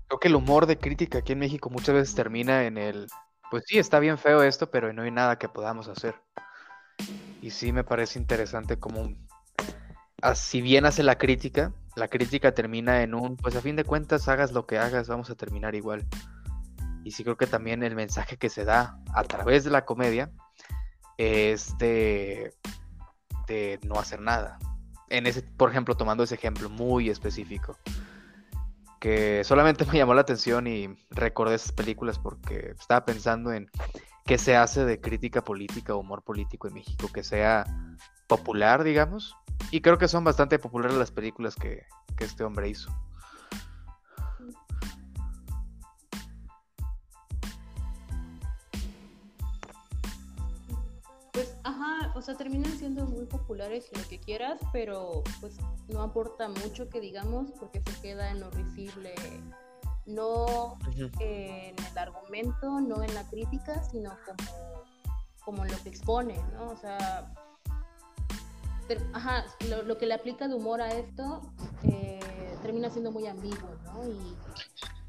[0.09, 3.07] Creo que el humor de crítica aquí en México muchas veces termina en el...
[3.49, 6.15] Pues sí, está bien feo esto, pero no hay nada que podamos hacer.
[7.41, 9.13] Y sí me parece interesante como
[10.35, 14.27] si bien hace la crítica, la crítica termina en un, pues a fin de cuentas,
[14.27, 16.05] hagas lo que hagas, vamos a terminar igual.
[17.03, 20.31] Y sí creo que también el mensaje que se da a través de la comedia
[21.17, 22.53] es de,
[23.47, 24.59] de no hacer nada.
[25.09, 27.77] En ese, por ejemplo, tomando ese ejemplo muy específico,
[28.99, 33.69] que solamente me llamó la atención y recordé esas películas porque estaba pensando en
[34.25, 37.65] qué se hace de crítica política o humor político en México, que sea
[38.27, 39.35] popular, digamos,
[39.71, 41.85] y creo que son bastante populares las películas que,
[42.19, 42.91] este hombre hizo.
[51.31, 55.57] Pues, ajá, o sea, terminan siendo muy populares y lo que quieras, pero pues
[55.87, 59.15] no aporta mucho que digamos porque se queda en lo visible,
[60.05, 60.77] no
[61.19, 64.83] en el argumento, no en la crítica, sino como,
[65.45, 66.71] como lo que expone, ¿no?
[66.71, 67.31] O sea,
[69.13, 69.45] ajá,
[69.85, 71.41] lo, que le aplica de humor a esto
[71.83, 72.19] eh,
[72.61, 74.07] termina siendo muy ambiguo, ¿no?
[74.07, 74.35] Y,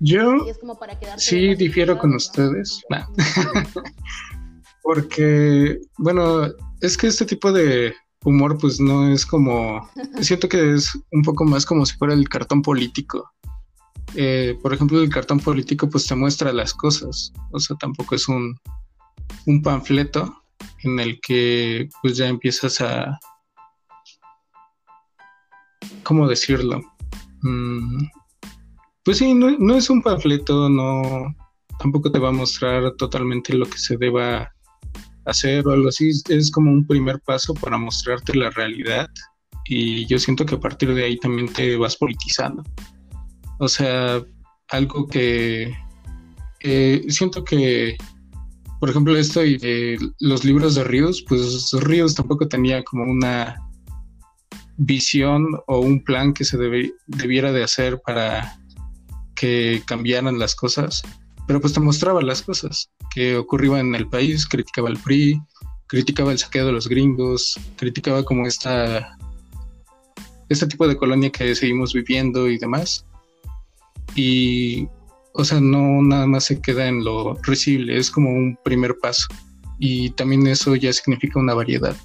[0.03, 2.83] yo es como para sí difiero con ustedes,
[4.83, 6.49] porque, bueno,
[6.81, 9.89] es que este tipo de humor pues no es como,
[10.20, 13.31] siento que es un poco más como si fuera el cartón político.
[14.16, 18.26] Eh, por ejemplo, el cartón político pues te muestra las cosas, o sea, tampoco es
[18.26, 18.59] un,
[19.47, 20.43] un panfleto
[20.83, 23.20] en el que pues ya empiezas a,
[26.03, 26.80] ¿cómo decirlo?
[27.42, 28.05] Mm,
[29.05, 31.34] pues sí, no, es un panfleto, no,
[31.78, 34.51] tampoco te va a mostrar totalmente lo que se deba
[35.24, 39.09] hacer o algo así, es como un primer paso para mostrarte la realidad
[39.66, 42.64] y yo siento que a partir de ahí también te vas politizando.
[43.59, 44.22] O sea,
[44.68, 45.72] algo que
[46.61, 47.96] eh, siento que,
[48.80, 53.57] por ejemplo, esto y los libros de Ríos, pues Ríos tampoco tenía como una
[54.81, 56.57] visión o un plan que se
[57.07, 58.59] debiera de hacer para
[59.35, 61.03] que cambiaran las cosas,
[61.47, 65.41] pero pues te mostraba las cosas que ocurrían en el país, criticaba el PRI,
[65.87, 69.18] criticaba el saqueo de los gringos, criticaba como esta
[70.49, 73.07] este tipo de colonia que seguimos viviendo y demás.
[74.16, 74.89] Y,
[75.33, 79.26] o sea, no nada más se queda en lo recible, es como un primer paso.
[79.78, 81.97] Y también eso ya significa una variedad.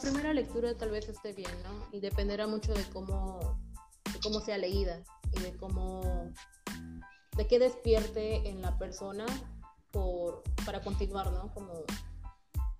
[0.00, 1.86] Primera lectura tal vez esté bien, ¿no?
[1.92, 3.60] Y dependerá mucho de cómo,
[4.12, 5.02] de cómo sea leída
[5.36, 6.32] y de cómo,
[7.36, 9.26] de qué despierte en la persona
[9.90, 11.52] por, para continuar, ¿no?
[11.54, 11.84] Como,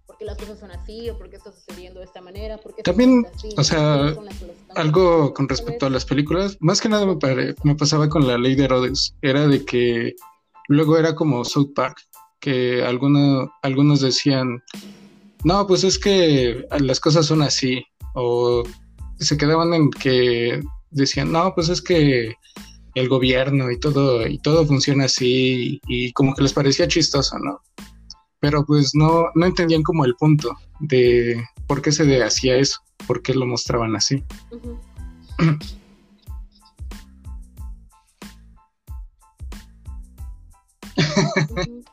[0.07, 1.11] ¿por qué las cosas son así?
[1.11, 2.59] ¿O por qué está sucediendo de esta manera?
[2.59, 4.15] ¿Por qué También, o sea,
[4.75, 7.17] algo con respecto a las películas, más que nada me,
[7.63, 10.17] me pasaba con la ley de Herodes, era de que
[10.69, 11.99] luego era como South Park,
[12.41, 14.63] que algunos, algunos decían,
[15.45, 17.85] no, pues es que las cosas son así,
[18.15, 18.63] o
[19.19, 20.61] se quedaban en que
[20.91, 22.35] decían, no, pues es que
[22.95, 27.61] el gobierno y todo, y todo funciona así, y, como que les parecía chistoso, ¿no?
[28.41, 33.23] Pero pues no, no entendían como el punto de por qué se hacía eso, por
[33.23, 34.25] qué lo mostraban así.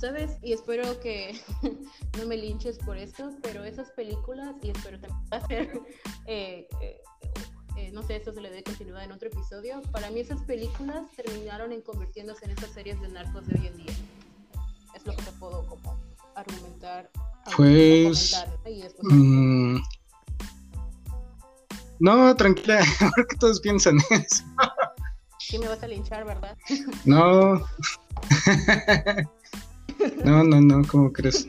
[0.00, 0.38] ¿Sabes?
[0.42, 1.38] Y espero que
[2.18, 5.80] no me linches por esto, pero esas películas, y espero también hacer
[6.26, 7.02] eh, eh,
[7.76, 11.10] eh, no sé, esto se le dé continuidad en otro episodio, para mí esas películas
[11.16, 13.94] terminaron en convirtiéndose en esas series de narcos de hoy en día.
[14.94, 15.98] Es lo que te puedo como
[16.34, 17.10] argumentar.
[17.56, 18.42] Pues...
[19.02, 19.78] Mm,
[21.98, 22.80] no, tranquila,
[23.16, 24.44] porque todos piensan eso.
[25.38, 26.56] Sí me vas a linchar, ¿verdad?
[27.04, 27.66] No.
[30.24, 31.48] No, no, no, ¿cómo crees?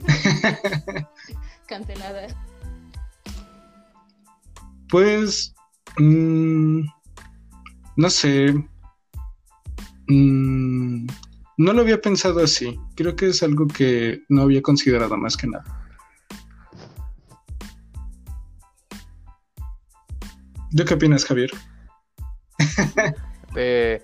[1.67, 2.27] Cancelada.
[4.89, 5.53] Pues
[5.97, 6.81] Mm,
[7.97, 8.53] no sé.
[10.07, 11.07] Mm,
[11.57, 12.79] no lo había pensado así.
[12.95, 15.63] Creo que es algo que no había considerado más que nada.
[20.71, 21.51] ¿De qué opinas, Javier?
[23.55, 24.01] Eh,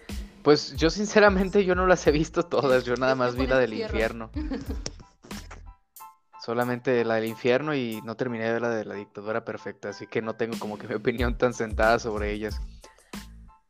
[0.47, 3.73] pues yo sinceramente yo no las he visto todas, yo nada más vi la del
[3.73, 4.31] infierno.
[6.41, 10.07] Solamente la del infierno y no terminé de ver la de la dictadura perfecta, así
[10.07, 12.61] que no tengo como que mi opinión tan sentada sobre ellas.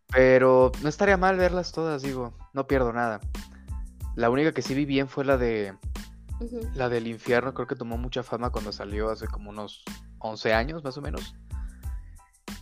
[0.10, 3.22] Pero no estaría mal verlas todas, digo, no pierdo nada.
[4.16, 5.76] La única que sí vi bien fue la de
[6.76, 9.84] la del infierno, creo que tomó mucha fama cuando salió hace como unos
[10.20, 11.34] 11 años más o menos.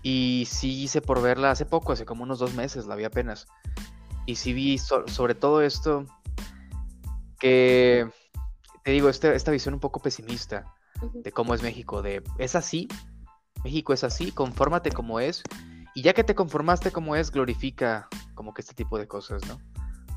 [0.03, 3.45] Y sí hice por verla hace poco, hace como unos dos meses, la vi apenas.
[4.25, 6.05] Y sí vi sobre todo esto
[7.39, 8.09] que
[8.83, 10.73] te digo, este, esta visión un poco pesimista
[11.13, 12.87] de cómo es México, de es así,
[13.63, 15.43] México es así, confórmate como es,
[15.93, 19.57] y ya que te conformaste como es, glorifica como que este tipo de cosas, ¿no?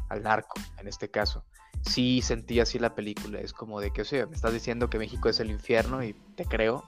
[0.09, 1.45] Al narco, en este caso.
[1.83, 4.99] Sí sentí así la película, es como de que, o sea, me estás diciendo que
[4.99, 6.85] México es el infierno y te creo,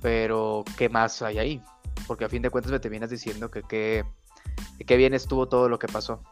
[0.00, 1.62] pero ¿qué más hay ahí?
[2.06, 4.04] Porque a fin de cuentas me te vienes diciendo que qué
[4.96, 6.22] bien estuvo todo lo que pasó.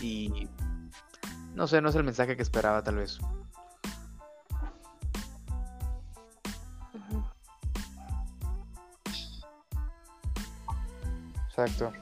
[0.00, 0.48] Y
[1.54, 3.18] no sé, no es el mensaje que esperaba tal vez.
[11.48, 11.92] Exacto.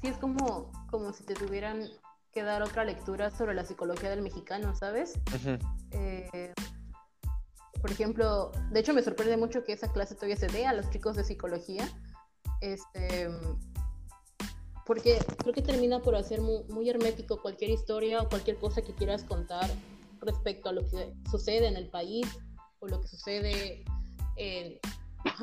[0.00, 1.88] Sí, es como, como si te tuvieran
[2.32, 5.18] que dar otra lectura sobre la psicología del mexicano, ¿sabes?
[5.90, 6.52] Eh,
[7.80, 10.90] por ejemplo, de hecho me sorprende mucho que esa clase todavía se dé a los
[10.90, 11.88] chicos de psicología.
[12.60, 13.30] Este,
[14.88, 18.94] porque creo que termina por hacer muy, muy, hermético cualquier historia o cualquier cosa que
[18.94, 19.70] quieras contar
[20.22, 22.26] respecto a lo que sucede en el país
[22.80, 23.84] o lo que sucede
[24.36, 24.78] en,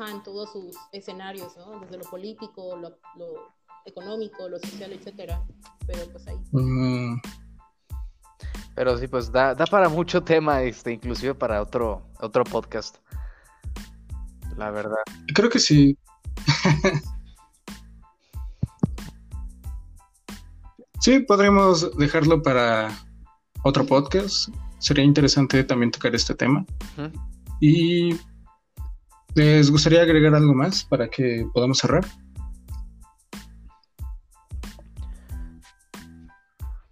[0.08, 1.78] en todos sus escenarios, ¿no?
[1.78, 2.98] Desde lo político, lo,
[3.84, 5.40] económico, lo social, etcétera.
[5.86, 6.38] Pero pues ahí.
[6.50, 7.20] Mm.
[8.74, 12.96] Pero sí, pues da, da para mucho tema, este, inclusive para otro, otro podcast.
[14.56, 15.04] La verdad.
[15.32, 15.96] Creo que sí.
[21.00, 22.90] sí, podríamos dejarlo para
[23.62, 24.48] otro podcast.
[24.78, 26.64] Sería interesante también tocar este tema.
[27.60, 28.16] Y
[29.34, 32.06] ¿les gustaría agregar algo más para que podamos cerrar?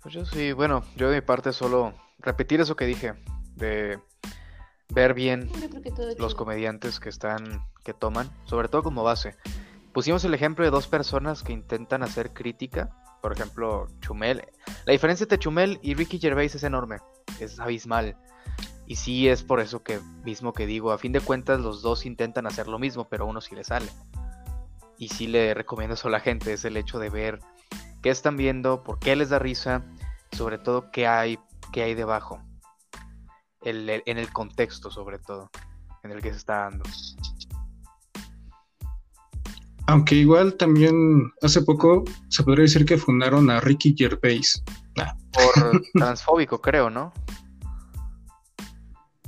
[0.02, 3.14] Pues yo sí, bueno, yo de mi parte solo repetir eso que dije,
[3.56, 3.98] de
[4.90, 5.48] ver bien
[6.18, 9.36] los comediantes que están, que toman, sobre todo como base.
[9.92, 12.90] Pusimos el ejemplo de dos personas que intentan hacer crítica,
[13.24, 14.46] por ejemplo, Chumel.
[14.84, 16.98] La diferencia entre Chumel y Ricky Gervais es enorme,
[17.40, 18.18] es abismal.
[18.86, 22.04] Y sí es por eso que mismo que digo, a fin de cuentas los dos
[22.04, 23.86] intentan hacer lo mismo, pero uno sí le sale.
[24.98, 27.40] Y sí le recomiendo eso a la gente, es el hecho de ver
[28.02, 29.82] qué están viendo, por qué les da risa,
[30.32, 31.38] sobre todo qué hay,
[31.72, 32.42] qué hay debajo
[33.62, 35.50] en el contexto sobre todo,
[36.02, 36.84] en el que se está dando.
[39.86, 44.62] Aunque igual también hace poco se podría decir que fundaron a Ricky Gervais.
[45.32, 47.12] Por transfóbico, creo, ¿no?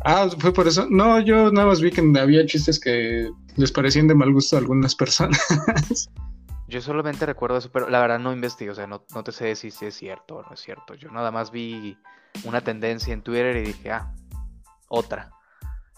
[0.05, 0.87] Ah, fue por eso.
[0.89, 4.61] No, yo nada más vi que había chistes que les parecían de mal gusto a
[4.61, 5.41] algunas personas.
[6.69, 9.55] Yo solamente recuerdo eso, pero la verdad no investigo, o sea, no, no te sé
[9.55, 10.95] si es cierto o no es cierto.
[10.95, 11.97] Yo nada más vi
[12.43, 14.13] una tendencia en Twitter y dije, ah,
[14.89, 15.31] otra.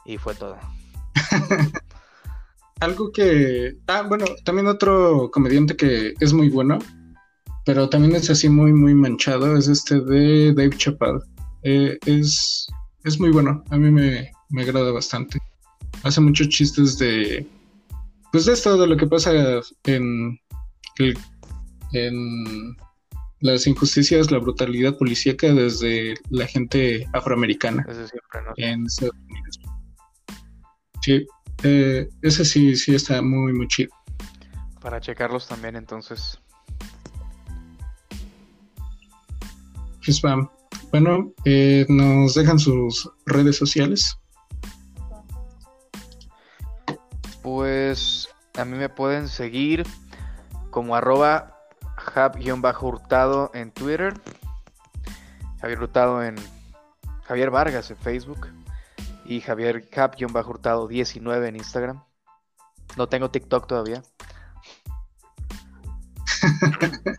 [0.04, 0.58] Y fue todo.
[2.80, 3.76] Algo que.
[3.86, 6.78] Ah, bueno, también otro comediante que es muy bueno,
[7.64, 11.20] pero también es así muy, muy manchado, es este de Dave Chappelle.
[11.64, 12.66] Eh, es,
[13.04, 15.38] es muy bueno, a mí me, me agrada bastante.
[16.02, 17.46] Hace muchos chistes de.
[18.30, 19.32] Pues de esto, de lo que pasa
[19.84, 20.38] en,
[21.92, 22.76] en
[23.40, 27.86] las injusticias, la brutalidad policíaca desde la gente afroamericana
[28.56, 29.60] en Estados Unidos.
[31.02, 31.26] Sí,
[31.62, 33.90] eh, ese sí, sí está muy, muy chido.
[34.80, 36.38] Para checarlos también, entonces.
[40.04, 40.22] Pues,
[40.90, 44.16] bueno, eh, nos dejan sus redes sociales.
[47.42, 49.84] Pues a mí me pueden seguir
[50.70, 51.58] como arroba
[51.96, 54.14] Jab-Hurtado en Twitter.
[55.60, 56.36] Javier Hurtado en
[57.24, 58.48] Javier Vargas en Facebook.
[59.28, 62.02] Y Javier Jab-Hurtado 19 en Instagram.
[62.96, 64.02] No tengo TikTok todavía.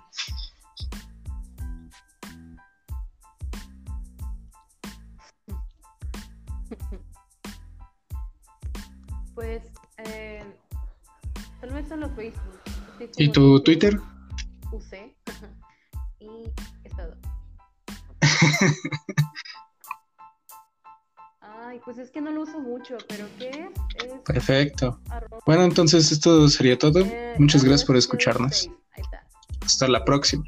[9.35, 9.63] Pues,
[9.99, 10.43] eh,
[11.61, 12.59] tal vez solo Facebook.
[13.15, 13.97] ¿Y tu Twitter?
[14.71, 15.15] usé
[16.19, 16.51] y
[16.83, 17.15] es todo.
[21.89, 24.13] Pues es que no lo uso mucho, pero ¿qué es?
[24.23, 24.99] Perfecto.
[25.47, 26.99] Bueno, entonces esto sería todo.
[26.99, 28.69] Eh, Muchas gracias por escucharnos.
[29.65, 30.43] Hasta la próxima.